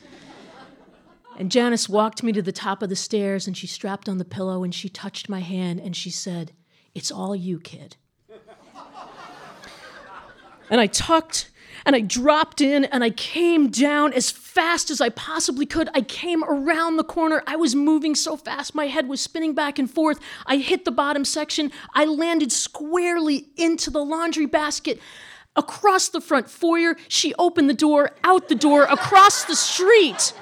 And 1.37 1.51
Janice 1.51 1.87
walked 1.87 2.23
me 2.23 2.31
to 2.31 2.41
the 2.41 2.51
top 2.51 2.81
of 2.81 2.89
the 2.89 2.95
stairs 2.95 3.45
and 3.45 3.55
she 3.55 3.67
strapped 3.67 4.09
on 4.09 4.17
the 4.17 4.25
pillow 4.25 4.63
and 4.63 4.73
she 4.73 4.89
touched 4.89 5.29
my 5.29 5.41
hand 5.41 5.79
and 5.79 5.95
she 5.95 6.09
said, 6.09 6.53
It's 6.95 7.11
all 7.11 7.35
you, 7.35 7.59
kid. 7.59 7.97
and 10.69 10.81
I 10.81 10.87
tucked 10.87 11.51
and 11.85 11.95
I 11.95 11.99
dropped 11.99 12.61
in 12.61 12.85
and 12.85 13.03
I 13.03 13.11
came 13.11 13.69
down 13.69 14.13
as 14.13 14.31
fast 14.31 14.89
as 14.89 15.01
I 15.01 15.09
possibly 15.09 15.65
could. 15.65 15.89
I 15.93 16.01
came 16.01 16.43
around 16.43 16.97
the 16.97 17.03
corner. 17.03 17.43
I 17.45 17.55
was 17.55 17.75
moving 17.75 18.15
so 18.15 18.35
fast, 18.37 18.73
my 18.73 18.87
head 18.87 19.07
was 19.07 19.21
spinning 19.21 19.53
back 19.53 19.77
and 19.77 19.89
forth. 19.89 20.19
I 20.45 20.57
hit 20.57 20.85
the 20.85 20.91
bottom 20.91 21.25
section. 21.25 21.71
I 21.93 22.05
landed 22.05 22.51
squarely 22.51 23.47
into 23.55 23.89
the 23.89 24.03
laundry 24.03 24.47
basket. 24.47 24.99
Across 25.55 26.09
the 26.09 26.19
front 26.19 26.49
foyer, 26.49 26.97
she 27.07 27.33
opened 27.35 27.69
the 27.69 27.73
door, 27.73 28.11
out 28.23 28.49
the 28.49 28.55
door, 28.55 28.83
across 28.83 29.45
the 29.45 29.55
street, 29.55 30.33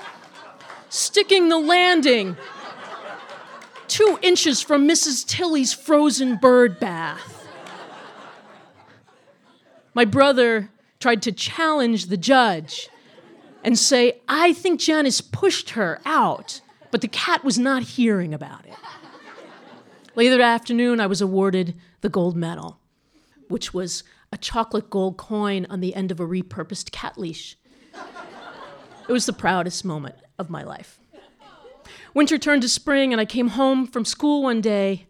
sticking 0.90 1.50
the 1.50 1.60
landing 1.60 2.36
two 3.88 4.18
inches 4.24 4.60
from 4.60 4.88
Mrs. 4.88 5.24
Tilly's 5.24 5.72
frozen 5.72 6.38
bird 6.38 6.80
bath. 6.80 7.48
My 9.94 10.06
brother 10.06 10.72
tried 11.04 11.22
to 11.22 11.34
challenge 11.34 12.06
the 12.06 12.16
judge 12.16 12.88
and 13.62 13.78
say, 13.78 14.22
I 14.30 14.54
think 14.54 14.80
Janice 14.80 15.20
pushed 15.20 15.72
her 15.72 16.00
out, 16.06 16.62
but 16.92 17.02
the 17.02 17.10
cat 17.10 17.44
was 17.44 17.60
not 17.60 17.84
hearing 17.84 18.34
about 18.34 18.66
it. 18.66 18.74
Later 20.16 20.38
that 20.38 20.44
afternoon, 20.46 21.02
I 21.02 21.08
was 21.08 21.20
awarded 21.20 21.76
the 22.00 22.08
gold 22.08 22.38
medal, 22.38 22.80
which 23.50 23.74
was 23.74 24.06
a 24.32 24.38
chocolate 24.38 24.90
gold 24.90 25.18
coin 25.18 25.68
on 25.70 25.82
the 25.82 25.94
end 25.94 26.10
of 26.10 26.22
a 26.22 26.26
repurposed 26.26 26.92
cat 26.92 27.18
leash. 27.18 27.58
It 29.10 29.12
was 29.12 29.26
the 29.26 29.34
proudest 29.34 29.84
moment 29.84 30.16
of 30.40 30.50
my 30.50 30.64
life. 30.64 31.02
Winter 32.14 32.38
turned 32.38 32.62
to 32.62 32.70
spring, 32.70 33.12
and 33.12 33.20
I 33.20 33.26
came 33.26 33.50
home 33.50 33.88
from 33.88 34.06
school 34.06 34.42
one 34.42 34.62
day, 34.62 35.08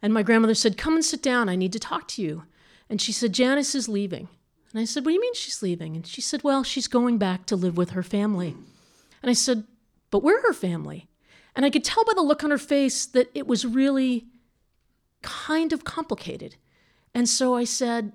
and 0.00 0.14
my 0.14 0.22
grandmother 0.22 0.54
said, 0.54 0.78
Come 0.78 0.94
and 0.94 1.04
sit 1.04 1.24
down, 1.24 1.48
I 1.48 1.56
need 1.56 1.72
to 1.72 1.80
talk 1.80 2.06
to 2.08 2.22
you. 2.22 2.44
And 2.88 3.02
she 3.02 3.10
said, 3.10 3.32
Janice 3.32 3.74
is 3.74 3.88
leaving. 3.88 4.28
And 4.72 4.80
I 4.80 4.84
said, 4.84 5.04
What 5.04 5.10
do 5.10 5.14
you 5.14 5.20
mean 5.20 5.34
she's 5.34 5.62
leaving? 5.62 5.96
And 5.96 6.06
she 6.06 6.20
said, 6.20 6.44
Well, 6.44 6.62
she's 6.62 6.88
going 6.88 7.18
back 7.18 7.46
to 7.46 7.56
live 7.56 7.76
with 7.76 7.90
her 7.90 8.02
family. 8.02 8.56
And 9.22 9.30
I 9.30 9.34
said, 9.34 9.64
But 10.10 10.22
we're 10.22 10.42
her 10.42 10.52
family. 10.52 11.08
And 11.56 11.64
I 11.64 11.70
could 11.70 11.84
tell 11.84 12.04
by 12.04 12.12
the 12.14 12.22
look 12.22 12.44
on 12.44 12.50
her 12.50 12.58
face 12.58 13.06
that 13.06 13.30
it 13.34 13.46
was 13.46 13.66
really 13.66 14.26
kind 15.22 15.72
of 15.72 15.84
complicated. 15.84 16.56
And 17.14 17.28
so 17.28 17.54
I 17.54 17.64
said, 17.64 18.12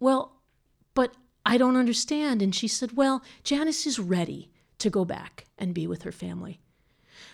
Well, 0.00 0.40
but 0.94 1.14
I 1.46 1.58
don't 1.58 1.76
understand. 1.76 2.40
And 2.40 2.54
she 2.54 2.68
said, 2.68 2.96
Well, 2.96 3.22
Janice 3.42 3.86
is 3.86 3.98
ready 3.98 4.50
to 4.78 4.90
go 4.90 5.04
back 5.04 5.46
and 5.58 5.74
be 5.74 5.86
with 5.86 6.02
her 6.02 6.12
family. 6.12 6.60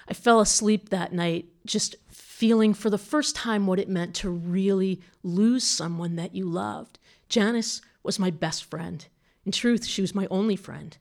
I 0.08 0.14
fell 0.14 0.40
asleep 0.40 0.88
that 0.88 1.12
night 1.12 1.46
just 1.64 1.94
feeling 2.10 2.74
for 2.74 2.90
the 2.90 2.98
first 2.98 3.36
time 3.36 3.66
what 3.66 3.78
it 3.78 3.88
meant 3.88 4.14
to 4.16 4.30
really 4.30 5.00
lose 5.22 5.64
someone 5.64 6.16
that 6.16 6.34
you 6.34 6.46
loved. 6.46 6.98
Janice 7.28 7.80
was 8.02 8.18
my 8.18 8.30
best 8.30 8.64
friend. 8.64 9.06
In 9.44 9.52
truth, 9.52 9.86
she 9.86 10.02
was 10.02 10.14
my 10.14 10.26
only 10.30 10.56
friend. 10.56 10.96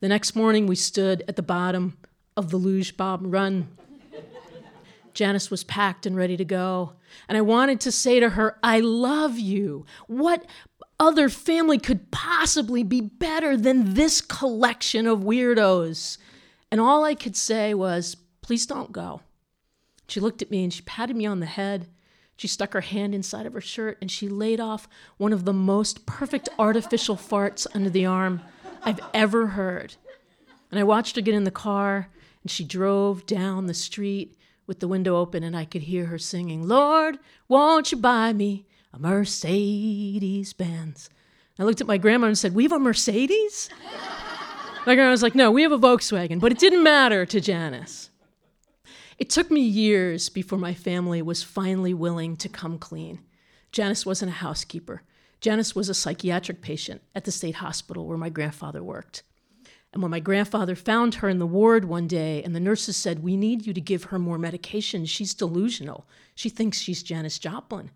The 0.00 0.08
next 0.08 0.34
morning, 0.34 0.66
we 0.66 0.76
stood 0.76 1.24
at 1.28 1.36
the 1.36 1.42
bottom 1.42 1.96
of 2.36 2.50
the 2.50 2.56
Luge 2.56 2.96
Bob 2.96 3.20
Run. 3.22 3.68
Janice 5.12 5.50
was 5.50 5.64
packed 5.64 6.06
and 6.06 6.16
ready 6.16 6.36
to 6.36 6.44
go. 6.44 6.92
And 7.28 7.36
I 7.36 7.40
wanted 7.40 7.80
to 7.80 7.92
say 7.92 8.20
to 8.20 8.30
her, 8.30 8.58
I 8.62 8.80
love 8.80 9.38
you. 9.38 9.84
What 10.06 10.46
other 10.98 11.28
family 11.28 11.78
could 11.78 12.10
possibly 12.10 12.82
be 12.82 13.00
better 13.00 13.56
than 13.56 13.94
this 13.94 14.20
collection 14.20 15.06
of 15.06 15.20
weirdos? 15.20 16.18
And 16.70 16.80
all 16.80 17.04
I 17.04 17.14
could 17.14 17.36
say 17.36 17.74
was, 17.74 18.16
Please 18.42 18.66
don't 18.66 18.90
go. 18.90 19.20
She 20.08 20.18
looked 20.18 20.42
at 20.42 20.50
me 20.50 20.64
and 20.64 20.72
she 20.72 20.82
patted 20.82 21.14
me 21.14 21.24
on 21.24 21.38
the 21.38 21.46
head. 21.46 21.86
She 22.40 22.48
stuck 22.48 22.72
her 22.72 22.80
hand 22.80 23.14
inside 23.14 23.44
of 23.44 23.52
her 23.52 23.60
shirt 23.60 23.98
and 24.00 24.10
she 24.10 24.26
laid 24.26 24.60
off 24.60 24.88
one 25.18 25.34
of 25.34 25.44
the 25.44 25.52
most 25.52 26.06
perfect 26.06 26.48
artificial 26.58 27.14
farts 27.14 27.66
under 27.74 27.90
the 27.90 28.06
arm 28.06 28.40
I've 28.82 28.98
ever 29.12 29.48
heard. 29.48 29.96
And 30.70 30.80
I 30.80 30.84
watched 30.84 31.16
her 31.16 31.20
get 31.20 31.34
in 31.34 31.44
the 31.44 31.50
car 31.50 32.08
and 32.42 32.50
she 32.50 32.64
drove 32.64 33.26
down 33.26 33.66
the 33.66 33.74
street 33.74 34.38
with 34.66 34.80
the 34.80 34.88
window 34.88 35.18
open 35.18 35.42
and 35.42 35.54
I 35.54 35.66
could 35.66 35.82
hear 35.82 36.06
her 36.06 36.16
singing, 36.16 36.66
Lord, 36.66 37.18
won't 37.46 37.92
you 37.92 37.98
buy 37.98 38.32
me 38.32 38.64
a 38.94 38.98
Mercedes 38.98 40.54
Benz? 40.54 41.10
I 41.58 41.64
looked 41.64 41.82
at 41.82 41.86
my 41.86 41.98
grandma 41.98 42.28
and 42.28 42.38
said, 42.38 42.54
We 42.54 42.62
have 42.62 42.72
a 42.72 42.78
Mercedes? 42.78 43.68
My 44.86 44.94
grandma 44.94 45.10
was 45.10 45.22
like, 45.22 45.34
No, 45.34 45.50
we 45.50 45.60
have 45.60 45.72
a 45.72 45.78
Volkswagen, 45.78 46.40
but 46.40 46.52
it 46.52 46.58
didn't 46.58 46.82
matter 46.82 47.26
to 47.26 47.38
Janice. 47.38 48.09
It 49.20 49.28
took 49.28 49.50
me 49.50 49.60
years 49.60 50.30
before 50.30 50.58
my 50.58 50.72
family 50.72 51.20
was 51.20 51.42
finally 51.42 51.92
willing 51.92 52.38
to 52.38 52.48
come 52.48 52.78
clean. 52.78 53.20
Janice 53.70 54.06
wasn't 54.06 54.30
a 54.30 54.36
housekeeper. 54.36 55.02
Janice 55.42 55.76
was 55.76 55.90
a 55.90 55.94
psychiatric 55.94 56.62
patient 56.62 57.02
at 57.14 57.26
the 57.26 57.30
state 57.30 57.56
hospital 57.56 58.06
where 58.06 58.16
my 58.16 58.30
grandfather 58.30 58.82
worked. 58.82 59.22
And 59.92 60.00
when 60.02 60.10
my 60.10 60.20
grandfather 60.20 60.74
found 60.74 61.16
her 61.16 61.28
in 61.28 61.38
the 61.38 61.46
ward 61.46 61.84
one 61.84 62.06
day 62.06 62.42
and 62.42 62.56
the 62.56 62.60
nurses 62.60 62.96
said, 62.96 63.22
We 63.22 63.36
need 63.36 63.66
you 63.66 63.74
to 63.74 63.80
give 63.80 64.04
her 64.04 64.18
more 64.18 64.38
medication, 64.38 65.04
she's 65.04 65.34
delusional. 65.34 66.08
She 66.34 66.48
thinks 66.48 66.78
she's 66.78 67.02
Janis 67.02 67.38
Joplin. 67.38 67.90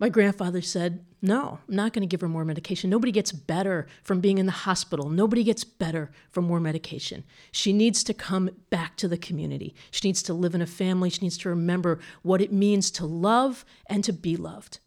My 0.00 0.08
grandfather 0.08 0.62
said, 0.62 1.04
No, 1.22 1.58
I'm 1.68 1.76
not 1.76 1.92
going 1.92 2.00
to 2.00 2.06
give 2.06 2.22
her 2.22 2.28
more 2.28 2.46
medication. 2.46 2.88
Nobody 2.88 3.12
gets 3.12 3.30
better 3.30 3.86
from 4.02 4.20
being 4.20 4.38
in 4.38 4.46
the 4.46 4.52
hospital. 4.52 5.10
Nobody 5.10 5.44
gets 5.44 5.64
better 5.64 6.10
from 6.30 6.46
more 6.46 6.60
medication. 6.60 7.24
She 7.52 7.74
needs 7.74 8.02
to 8.04 8.14
come 8.14 8.50
back 8.70 8.96
to 8.96 9.08
the 9.08 9.18
community. 9.18 9.74
She 9.90 10.08
needs 10.08 10.22
to 10.24 10.34
live 10.34 10.54
in 10.54 10.62
a 10.62 10.66
family. 10.66 11.10
She 11.10 11.20
needs 11.20 11.36
to 11.38 11.50
remember 11.50 11.98
what 12.22 12.40
it 12.40 12.52
means 12.52 12.90
to 12.92 13.04
love 13.04 13.66
and 13.86 14.02
to 14.04 14.14
be 14.14 14.36
loved. 14.36 14.78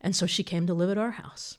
And 0.00 0.16
so 0.16 0.26
she 0.26 0.42
came 0.42 0.66
to 0.66 0.74
live 0.74 0.90
at 0.90 0.98
our 0.98 1.12
house. 1.12 1.58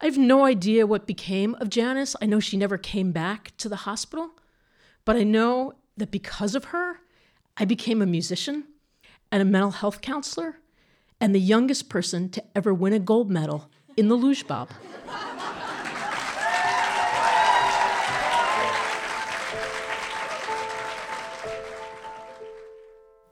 I 0.00 0.06
have 0.06 0.18
no 0.18 0.44
idea 0.44 0.86
what 0.86 1.06
became 1.06 1.54
of 1.56 1.70
Janice. 1.70 2.16
I 2.20 2.26
know 2.26 2.40
she 2.40 2.56
never 2.56 2.78
came 2.78 3.12
back 3.12 3.56
to 3.58 3.68
the 3.68 3.76
hospital, 3.76 4.30
but 5.04 5.14
I 5.14 5.22
know 5.22 5.74
that 5.96 6.10
because 6.10 6.54
of 6.54 6.66
her, 6.66 7.00
I 7.56 7.64
became 7.64 8.02
a 8.02 8.06
musician 8.06 8.64
and 9.30 9.42
a 9.42 9.44
mental 9.44 9.72
health 9.72 10.00
counselor 10.00 10.56
and 11.20 11.34
the 11.34 11.40
youngest 11.40 11.88
person 11.88 12.28
to 12.30 12.44
ever 12.54 12.72
win 12.72 12.92
a 12.92 12.98
gold 12.98 13.30
medal 13.30 13.70
in 13.96 14.08
the 14.08 14.14
luge 14.14 14.46
bob. 14.46 14.70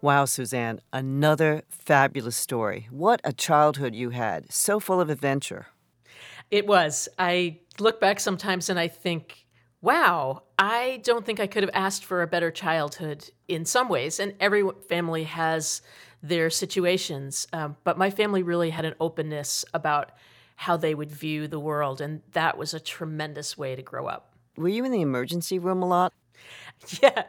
Wow, 0.03 0.25
Susanne, 0.25 0.81
another 0.93 1.63
fabulous 1.69 2.37
story. 2.37 2.87
What 2.91 3.21
a 3.25 3.33
childhood 3.33 3.95
you 3.95 4.11
had, 4.11 4.53
so 4.53 4.79
full 4.79 5.01
of 5.01 5.11
adventure. 5.11 5.67
It 6.51 6.67
was. 6.67 7.09
I 7.19 7.59
look 7.81 8.01
back 8.01 8.21
sometimes 8.21 8.69
and 8.69 8.79
I 8.79 8.87
think, 8.87 9.47
wow, 9.81 10.45
I 10.59 11.01
don't 11.03 11.27
think 11.27 11.41
I 11.41 11.49
could 11.49 11.65
have 11.65 11.73
asked 11.75 12.05
for 12.05 12.23
a 12.23 12.27
better 12.27 12.53
childhood 12.53 13.31
in 13.49 13.65
some 13.65 13.89
ways. 13.89 14.21
And 14.21 14.35
every 14.39 14.63
family 14.89 15.25
has 15.25 15.83
their 16.29 16.51
situations. 16.51 17.47
Um, 17.53 17.77
but 17.85 17.99
my 17.99 18.11
family 18.11 18.43
really 18.43 18.71
had 18.71 18.85
an 18.85 18.95
openness 19.01 19.65
about 19.75 20.13
how 20.57 20.77
they 20.77 20.95
would 20.95 21.11
view 21.11 21.49
the 21.49 21.61
world, 21.61 22.01
and 22.01 22.23
that 22.33 22.57
was 22.57 22.73
a 22.73 22.81
tremendous 22.81 23.59
way 23.59 23.77
to 23.77 23.83
grow 23.83 24.07
up. 24.07 24.33
Were 24.57 24.69
you 24.69 24.85
in 24.85 24.93
the 24.93 25.03
emergency 25.03 25.59
room 25.59 25.83
a 25.83 25.87
lot? 25.87 26.13
Yeah. 27.03 27.25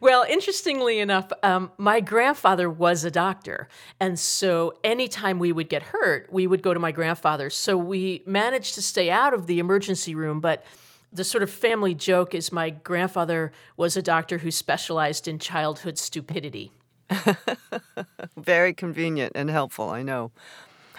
Well, 0.00 0.24
interestingly 0.28 0.98
enough, 0.98 1.32
um, 1.42 1.72
my 1.78 2.00
grandfather 2.00 2.68
was 2.68 3.04
a 3.04 3.10
doctor. 3.10 3.68
And 3.98 4.18
so 4.18 4.74
anytime 4.84 5.38
we 5.38 5.50
would 5.50 5.68
get 5.68 5.82
hurt, 5.82 6.30
we 6.30 6.46
would 6.46 6.62
go 6.62 6.74
to 6.74 6.80
my 6.80 6.92
grandfather. 6.92 7.48
So 7.50 7.76
we 7.76 8.22
managed 8.26 8.74
to 8.74 8.82
stay 8.82 9.10
out 9.10 9.32
of 9.32 9.46
the 9.46 9.60
emergency 9.60 10.14
room. 10.14 10.40
But 10.40 10.64
the 11.12 11.24
sort 11.24 11.42
of 11.42 11.50
family 11.50 11.94
joke 11.94 12.34
is 12.34 12.52
my 12.52 12.70
grandfather 12.70 13.52
was 13.76 13.96
a 13.96 14.02
doctor 14.02 14.38
who 14.38 14.50
specialized 14.50 15.28
in 15.28 15.38
childhood 15.38 15.98
stupidity. 15.98 16.72
Very 18.36 18.74
convenient 18.74 19.32
and 19.34 19.50
helpful, 19.50 19.90
I 19.90 20.02
know. 20.02 20.32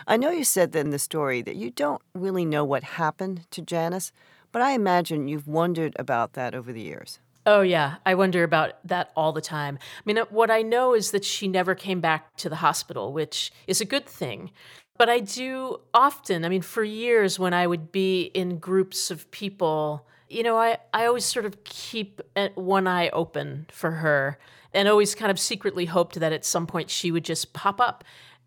I 0.08 0.18
know 0.18 0.32
you 0.32 0.44
said 0.44 0.76
in 0.76 0.90
the 0.90 1.00
story 1.00 1.42
that 1.42 1.56
you 1.56 1.72
don't 1.72 2.02
really 2.14 2.46
know 2.46 2.66
what 2.66 2.84
happened 2.84 3.50
to 3.52 3.62
Janice, 3.62 4.12
but 4.52 4.62
I 4.62 4.72
imagine 4.72 5.28
you've 5.28 5.48
wondered 5.48 5.96
about 5.98 6.34
that 6.34 6.54
over 6.54 6.74
the 6.74 6.82
years. 6.82 7.20
Oh, 7.46 7.62
yeah. 7.62 7.96
I 8.06 8.16
wonder 8.16 8.44
about 8.44 8.86
that 8.88 9.12
all 9.16 9.34
the 9.34 9.42
time. 9.42 9.78
I 9.82 10.02
mean, 10.06 10.18
uh, 10.18 10.26
what 10.30 10.50
I 10.50 10.62
know 10.62 10.94
is 10.94 11.12
that 11.12 11.26
she 11.26 11.48
never 11.48 11.76
came 11.76 12.00
back 12.00 12.36
to 12.38 12.50
the 12.50 12.58
hospital, 12.58 13.12
which 13.12 13.52
is 13.68 13.82
a 13.82 13.86
good 13.86 14.06
thing. 14.06 14.52
But 14.98 15.10
I 15.10 15.20
do 15.20 15.82
often, 15.94 16.46
I 16.46 16.50
mean, 16.50 16.62
for 16.62 16.84
years 16.84 17.40
when 17.40 17.54
I 17.54 17.68
would 17.68 17.92
be 17.92 18.26
in 18.34 18.60
groups 18.60 19.12
of 19.12 19.30
people, 19.32 20.06
you 20.30 20.44
know, 20.44 20.58
I, 20.58 20.78
I 20.94 21.06
always 21.06 21.26
sort 21.26 21.46
of 21.46 21.64
keep 21.64 22.22
one 22.56 22.88
eye 22.88 23.10
open 23.10 23.66
for 23.72 23.92
her 23.92 24.38
and 24.74 24.88
always 24.88 25.16
kind 25.16 25.32
of 25.32 25.40
secretly 25.40 25.86
hoped 25.86 26.20
that 26.20 26.34
at 26.34 26.46
some 26.46 26.68
point 26.68 26.90
she 26.90 27.12
would 27.12 27.24
just 27.26 27.54
pop 27.54 27.80
up 27.80 28.04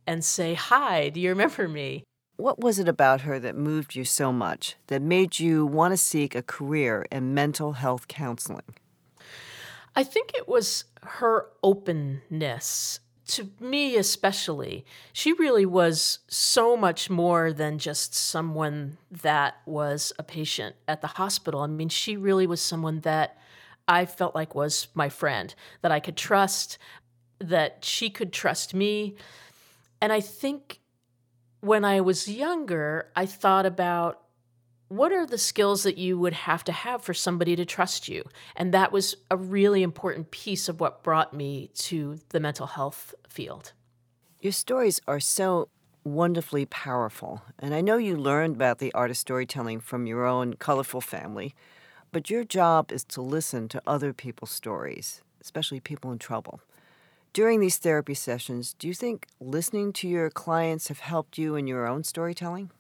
and 0.07 0.25
say, 0.25 0.55
Hi, 0.55 1.09
do 1.09 1.21
you 1.21 1.31
remember 1.31 1.69
me? 1.69 2.05
What 2.37 2.61
was 2.61 2.79
it 2.79 2.89
about 2.89 3.23
her 3.23 3.39
that 3.39 3.57
moved 3.57 3.95
you 3.95 4.05
so 4.05 4.31
much, 4.31 4.77
that 4.89 5.01
made 5.01 5.39
you 5.39 5.65
want 5.65 5.93
to 5.93 5.97
seek 5.97 6.35
a 6.35 6.43
career 6.43 7.07
in 7.11 7.33
mental 7.33 7.75
health 7.75 8.09
counseling? 8.09 8.75
I 9.95 10.05
think 10.05 10.35
it 10.35 10.47
was 10.47 10.85
her 11.03 11.47
openness. 11.63 13.01
To 13.29 13.51
me, 13.59 13.97
especially, 13.97 14.85
she 15.13 15.33
really 15.33 15.67
was 15.67 16.21
so 16.29 16.77
much 16.77 17.11
more 17.11 17.53
than 17.53 17.79
just 17.79 18.15
someone 18.15 18.99
that 19.11 19.57
was 19.65 20.13
a 20.19 20.23
patient 20.23 20.77
at 20.87 21.01
the 21.01 21.09
hospital. 21.09 21.63
I 21.63 21.67
mean, 21.67 21.89
she 21.89 22.17
really 22.17 22.47
was 22.47 22.61
someone 22.61 23.01
that 23.01 23.39
I 23.89 24.07
felt 24.07 24.35
like 24.35 24.55
was 24.55 24.89
my 24.95 25.09
friend, 25.09 25.55
that 25.83 25.93
I 25.93 26.01
could 26.01 26.17
trust, 26.17 26.79
that 27.39 27.85
she 27.85 28.11
could 28.11 28.33
trust 28.33 28.75
me. 28.75 29.17
And 30.01 30.13
I 30.13 30.21
think 30.21 30.81
when 31.61 31.85
I 31.85 32.01
was 32.01 32.29
younger, 32.29 33.11
I 33.15 33.27
thought 33.27 33.67
about 33.67 34.23
what 34.89 35.13
are 35.13 35.27
the 35.27 35.39
skills 35.39 35.83
that 35.83 35.99
you 35.99 36.19
would 36.19 36.33
have 36.33 36.63
to 36.65 36.73
have 36.73 37.03
for 37.03 37.13
somebody 37.13 37.57
to 37.57 37.65
trust 37.65 38.09
you? 38.09 38.25
And 38.55 38.73
that 38.73 38.93
was 38.93 39.17
a 39.31 39.37
really 39.37 39.83
important 39.83 40.31
piece 40.31 40.69
of 40.69 40.81
what 40.81 41.03
brought 41.03 41.35
me 41.35 41.71
to 41.75 42.19
the 42.29 42.39
mental 42.39 42.67
health 42.67 43.15
field. 43.29 43.73
Your 44.41 44.53
stories 44.53 45.01
are 45.09 45.19
so 45.19 45.69
wonderfully 46.05 46.67
powerful. 46.67 47.43
And 47.59 47.75
I 47.75 47.81
know 47.81 47.97
you 47.97 48.17
learned 48.17 48.55
about 48.55 48.79
the 48.79 48.95
art 48.95 49.11
of 49.11 49.17
storytelling 49.17 49.81
from 49.81 50.07
your 50.07 50.25
own 50.25 50.55
colorful 50.55 51.01
family. 51.01 51.55
But 52.13 52.31
your 52.31 52.45
job 52.45 52.93
is 52.93 53.05
to 53.05 53.21
listen 53.21 53.69
to 53.69 53.83
other 53.87 54.13
people's 54.13 54.51
stories, 54.51 55.23
especially 55.41 55.81
people 55.81 56.13
in 56.13 56.19
trouble. 56.19 56.61
During 57.33 57.61
these 57.61 57.77
therapy 57.77 58.15
sessions, 58.15 58.75
do 58.75 58.89
you 58.89 58.95
think 58.95 59.27
listening 59.41 59.93
to 59.95 60.09
your 60.09 60.31
clients 60.31 60.89
have 60.89 61.01
helped 61.01 61.37
you 61.37 61.55
in 61.55 61.67
your 61.67 61.87
own 61.87 62.03
storytelling? 62.03 62.71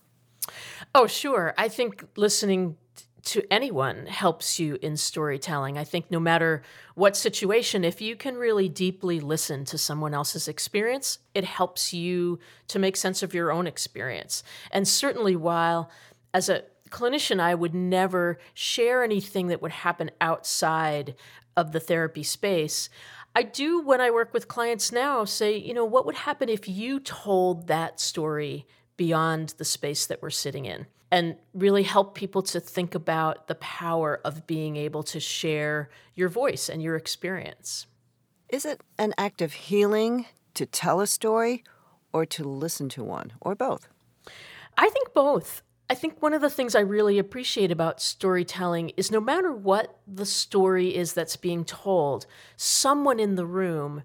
Oh, 0.94 1.06
sure. 1.06 1.54
I 1.58 1.68
think 1.68 2.04
listening 2.16 2.76
to 3.24 3.42
anyone 3.52 4.06
helps 4.06 4.60
you 4.60 4.78
in 4.80 4.96
storytelling. 4.96 5.76
I 5.76 5.82
think 5.84 6.10
no 6.10 6.20
matter 6.20 6.62
what 6.94 7.16
situation, 7.16 7.84
if 7.84 8.00
you 8.00 8.14
can 8.14 8.36
really 8.36 8.68
deeply 8.68 9.18
listen 9.18 9.64
to 9.66 9.76
someone 9.76 10.14
else's 10.14 10.46
experience, 10.46 11.18
it 11.34 11.44
helps 11.44 11.92
you 11.92 12.38
to 12.68 12.78
make 12.78 12.96
sense 12.96 13.24
of 13.24 13.34
your 13.34 13.50
own 13.50 13.66
experience. 13.66 14.44
And 14.70 14.86
certainly, 14.86 15.34
while 15.34 15.90
as 16.32 16.48
a 16.48 16.62
clinician, 16.90 17.40
I 17.40 17.54
would 17.54 17.74
never 17.74 18.38
share 18.54 19.02
anything 19.02 19.48
that 19.48 19.62
would 19.62 19.72
happen 19.72 20.10
outside 20.20 21.14
of 21.56 21.72
the 21.72 21.80
therapy 21.80 22.22
space. 22.22 22.88
I 23.34 23.42
do, 23.42 23.80
when 23.80 24.00
I 24.00 24.10
work 24.10 24.32
with 24.32 24.48
clients 24.48 24.92
now, 24.92 25.24
say, 25.24 25.56
you 25.56 25.74
know, 25.74 25.84
what 25.84 26.06
would 26.06 26.14
happen 26.14 26.48
if 26.48 26.68
you 26.68 27.00
told 27.00 27.66
that 27.66 28.00
story 28.00 28.66
beyond 28.96 29.54
the 29.58 29.64
space 29.64 30.06
that 30.06 30.22
we're 30.22 30.30
sitting 30.30 30.64
in? 30.64 30.86
And 31.10 31.36
really 31.54 31.84
help 31.84 32.14
people 32.14 32.42
to 32.42 32.58
think 32.58 32.94
about 32.94 33.46
the 33.46 33.54
power 33.56 34.20
of 34.24 34.46
being 34.46 34.76
able 34.76 35.04
to 35.04 35.20
share 35.20 35.88
your 36.14 36.28
voice 36.28 36.68
and 36.68 36.82
your 36.82 36.96
experience. 36.96 37.86
Is 38.48 38.64
it 38.64 38.80
an 38.98 39.14
act 39.16 39.40
of 39.40 39.52
healing 39.52 40.26
to 40.54 40.66
tell 40.66 41.00
a 41.00 41.06
story 41.06 41.62
or 42.12 42.26
to 42.26 42.42
listen 42.42 42.88
to 42.90 43.04
one, 43.04 43.32
or 43.40 43.54
both? 43.54 43.88
I 44.76 44.88
think 44.88 45.14
both. 45.14 45.62
I 45.88 45.94
think 45.94 46.20
one 46.20 46.34
of 46.34 46.40
the 46.40 46.50
things 46.50 46.74
I 46.74 46.80
really 46.80 47.18
appreciate 47.18 47.70
about 47.70 48.00
storytelling 48.00 48.90
is 48.96 49.10
no 49.10 49.20
matter 49.20 49.52
what 49.52 49.98
the 50.06 50.26
story 50.26 50.94
is 50.94 51.12
that's 51.12 51.36
being 51.36 51.64
told, 51.64 52.26
someone 52.56 53.20
in 53.20 53.36
the 53.36 53.46
room 53.46 54.02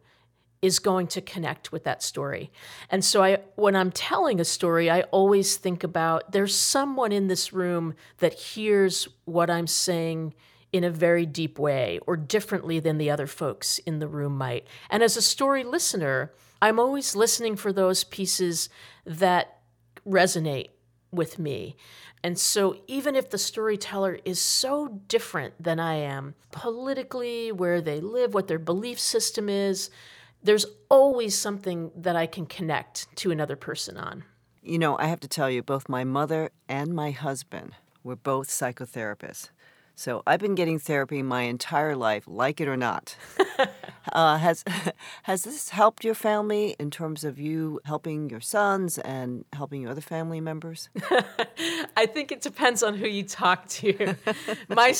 is 0.62 0.78
going 0.78 1.08
to 1.08 1.22
connect 1.22 1.72
with 1.72 1.84
that 1.86 2.04
story. 2.04 2.52
And 2.92 3.04
so 3.04 3.24
I 3.24 3.40
when 3.56 3.76
I'm 3.76 3.92
telling 3.92 4.40
a 4.40 4.46
story, 4.46 4.92
I 4.92 5.02
always 5.04 5.58
think 5.58 5.84
about 5.84 6.34
there's 6.34 6.56
someone 6.56 7.12
in 7.12 7.28
this 7.28 7.52
room 7.52 7.96
that 8.20 8.34
hears 8.34 9.08
what 9.26 9.50
I'm 9.50 9.66
saying 9.66 10.36
in 10.72 10.84
a 10.84 10.92
very 10.92 11.26
deep 11.26 11.58
way 11.58 12.00
or 12.06 12.16
differently 12.16 12.80
than 12.80 13.00
the 13.00 13.10
other 13.10 13.28
folks 13.28 13.80
in 13.80 13.98
the 13.98 14.08
room 14.08 14.38
might. 14.38 14.68
And 14.90 15.02
as 15.02 15.18
a 15.18 15.22
story 15.22 15.64
listener, 15.64 16.32
I'm 16.62 16.80
always 16.80 17.16
listening 17.16 17.56
for 17.56 17.74
those 17.74 18.04
pieces 18.04 18.70
that 19.04 19.58
resonate 20.08 20.70
with 21.12 21.40
me. 21.40 21.76
And 22.24 22.38
so, 22.38 22.78
even 22.88 23.16
if 23.16 23.30
the 23.30 23.38
storyteller 23.38 24.20
is 24.26 24.40
so 24.40 25.02
different 25.08 25.56
than 25.62 25.80
I 25.80 25.96
am, 25.96 26.36
politically, 26.52 27.52
where 27.52 27.82
they 27.82 28.00
live, 28.00 28.34
what 28.34 28.48
their 28.48 28.60
belief 28.60 29.00
system 29.00 29.50
is, 29.50 29.90
there's 30.44 30.66
always 30.90 31.38
something 31.38 31.92
that 31.96 32.16
I 32.16 32.28
can 32.28 32.46
connect 32.46 33.08
to 33.18 33.32
another 33.32 33.56
person 33.56 33.98
on. 33.98 34.24
You 34.62 34.78
know, 34.78 34.98
I 34.98 35.06
have 35.06 35.20
to 35.22 35.28
tell 35.28 35.50
you, 35.50 35.64
both 35.64 35.90
my 35.90 36.04
mother 36.04 36.52
and 36.70 36.94
my 36.94 37.12
husband 37.12 37.74
were 38.04 38.16
both 38.16 38.48
psychotherapists. 38.48 39.50
So 39.96 40.24
I've 40.26 40.40
been 40.40 40.56
getting 40.56 40.80
therapy 40.80 41.22
my 41.22 41.44
entire 41.44 41.96
life, 41.96 42.24
like 42.28 42.60
it 42.60 42.68
or 42.68 42.78
not. 42.78 43.16
uh, 44.14 44.38
has 44.38 44.64
has 45.24 45.44
this 45.44 45.70
helped 45.70 46.04
your 46.04 46.16
family 46.16 46.76
in 46.80 46.92
terms 46.92 47.24
of 47.24 47.40
you 47.40 47.80
helping 47.86 48.30
your 48.30 48.42
sons 48.42 48.98
and 48.98 49.46
helping 49.54 49.82
your 49.82 49.92
other 49.92 50.02
family 50.02 50.42
members? 50.42 50.90
I 51.98 52.06
think 52.06 52.32
it 52.32 52.42
depends 52.42 52.84
on 52.84 52.96
who 52.96 53.08
you 53.08 53.24
talk 53.24 53.68
to. 53.68 54.16
my 54.70 54.94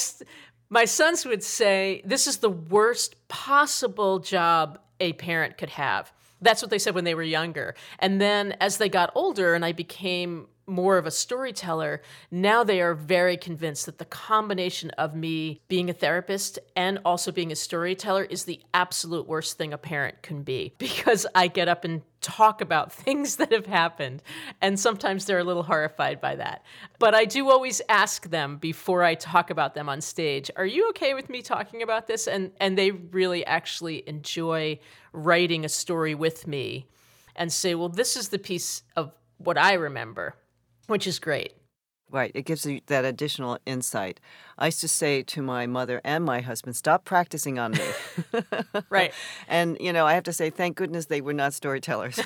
my 0.70 0.86
sons 0.86 1.26
would 1.26 1.44
say 1.44 2.02
this 2.06 2.28
is 2.28 2.38
the 2.38 2.50
worst 2.50 3.28
possible 3.28 4.20
job 4.20 4.80
a 5.00 5.14
parent 5.14 5.58
could 5.58 5.72
have. 5.72 6.14
That's 6.42 6.62
what 6.62 6.72
they 6.72 6.80
said 6.80 6.96
when 6.96 7.04
they 7.04 7.14
were 7.14 7.24
younger. 7.24 7.76
And 8.00 8.20
then 8.20 8.56
as 8.60 8.78
they 8.78 8.90
got 8.90 9.12
older 9.14 9.54
and 9.54 9.64
I 9.64 9.74
became 9.74 10.48
more 10.66 10.98
of 10.98 11.06
a 11.06 11.12
storyteller, 11.12 12.02
now 12.30 12.64
they 12.64 12.82
are 12.82 12.94
very 12.94 13.38
convinced 13.38 13.86
that 13.86 13.98
the 13.98 14.06
combination 14.06 14.90
of 14.92 15.16
me 15.16 15.62
being 15.68 15.90
a 15.90 15.94
therapist 15.94 16.60
and 16.76 17.00
also 17.04 17.32
being 17.32 17.52
a 17.52 17.56
storyteller 17.56 18.24
is 18.24 18.46
the 18.46 18.62
absolute 18.74 19.28
worst 19.28 19.58
thing 19.58 19.74
a 19.74 19.78
parent 19.78 20.22
can 20.22 20.44
be 20.44 20.74
because 20.78 21.26
I 21.36 21.48
get 21.48 21.68
up 21.68 21.84
and 21.84 22.02
talk 22.22 22.62
about 22.62 22.92
things 22.94 23.38
that 23.38 23.52
have 23.52 23.66
happened. 23.66 24.22
And 24.62 24.80
sometimes 24.80 25.26
they're 25.26 25.40
a 25.40 25.44
little 25.44 25.64
horrified 25.64 26.22
by 26.22 26.36
that. 26.36 26.64
But 27.00 27.16
I 27.16 27.26
do 27.26 27.50
always 27.50 27.82
ask 27.90 28.30
them 28.30 28.58
before 28.58 29.04
I 29.04 29.16
talk 29.16 29.50
about 29.50 29.74
them 29.74 29.90
on 29.90 30.02
stage, 30.02 30.50
are 30.56 30.66
you 30.66 30.90
okay 30.90 31.14
with 31.14 31.30
me 31.30 31.42
talking 31.42 31.82
about 31.82 32.08
this? 32.08 32.28
And 32.28 32.52
and 32.60 32.78
they 32.78 32.92
really 32.92 33.46
actually 33.46 34.08
enjoy 34.08 34.80
writing 35.14 35.66
a 35.66 35.70
story 35.70 36.16
with 36.16 36.48
me 36.48 36.88
and 37.36 37.52
say, 37.52 37.76
well, 37.76 37.90
this 37.90 38.16
is 38.16 38.30
the 38.30 38.40
piece 38.40 38.84
of 38.96 39.12
what 39.38 39.58
I 39.58 39.74
remember 39.74 40.36
which 40.92 41.08
is 41.08 41.18
great. 41.20 41.54
Right. 42.12 42.32
It 42.36 42.44
gives 42.44 42.66
you 42.66 42.82
that 42.88 43.06
additional 43.06 43.58
insight. 43.66 44.20
I 44.58 44.66
used 44.66 44.82
to 44.82 44.90
say 44.90 45.24
to 45.24 45.42
my 45.42 45.66
mother 45.66 46.02
and 46.04 46.26
my 46.26 46.42
husband, 46.42 46.76
stop 46.76 47.06
practicing 47.06 47.58
on 47.58 47.72
me. 47.72 47.86
right. 48.90 49.14
And, 49.48 49.78
you 49.80 49.94
know, 49.94 50.06
I 50.06 50.14
have 50.14 50.24
to 50.24 50.34
say, 50.34 50.50
thank 50.50 50.76
goodness 50.76 51.06
they 51.06 51.22
were 51.22 51.34
not 51.34 51.54
storytellers. 51.54 52.20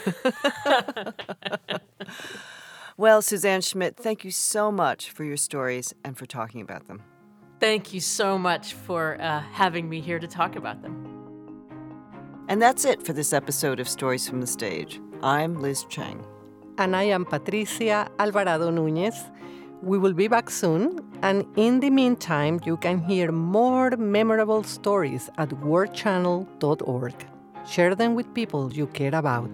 well, 2.97 3.21
Susanne 3.21 3.61
Schmidt, 3.61 3.95
thank 3.95 4.25
you 4.25 4.31
so 4.31 4.71
much 4.71 5.11
for 5.11 5.23
your 5.23 5.37
stories 5.37 5.93
and 6.03 6.17
for 6.17 6.25
talking 6.25 6.61
about 6.61 6.87
them. 6.87 7.03
Thank 7.59 7.93
you 7.93 7.99
so 7.99 8.39
much 8.39 8.73
for 8.73 9.21
uh, 9.21 9.41
having 9.51 9.87
me 9.87 10.01
here 10.01 10.17
to 10.17 10.27
talk 10.27 10.55
about 10.55 10.81
them. 10.81 11.11
And 12.49 12.59
that's 12.59 12.85
it 12.85 13.05
for 13.05 13.13
this 13.13 13.33
episode 13.33 13.79
of 13.79 13.87
Stories 13.87 14.27
from 14.27 14.41
the 14.41 14.47
Stage. 14.47 14.99
I'm 15.21 15.61
Liz 15.61 15.85
Cheng 15.89 16.25
and 16.77 16.95
I 16.95 17.03
am 17.03 17.25
Patricia 17.25 18.09
Alvarado 18.19 18.69
Nunez. 18.69 19.15
We 19.81 19.97
will 19.97 20.13
be 20.13 20.27
back 20.27 20.49
soon, 20.49 20.99
and 21.21 21.45
in 21.55 21.79
the 21.79 21.89
meantime, 21.89 22.59
you 22.65 22.77
can 22.77 22.99
hear 22.99 23.31
more 23.31 23.91
memorable 23.91 24.63
stories 24.63 25.29
at 25.37 25.49
worldchannel.org. 25.49 27.13
Share 27.67 27.95
them 27.95 28.15
with 28.15 28.33
people 28.33 28.73
you 28.73 28.87
care 28.87 29.13
about. 29.13 29.49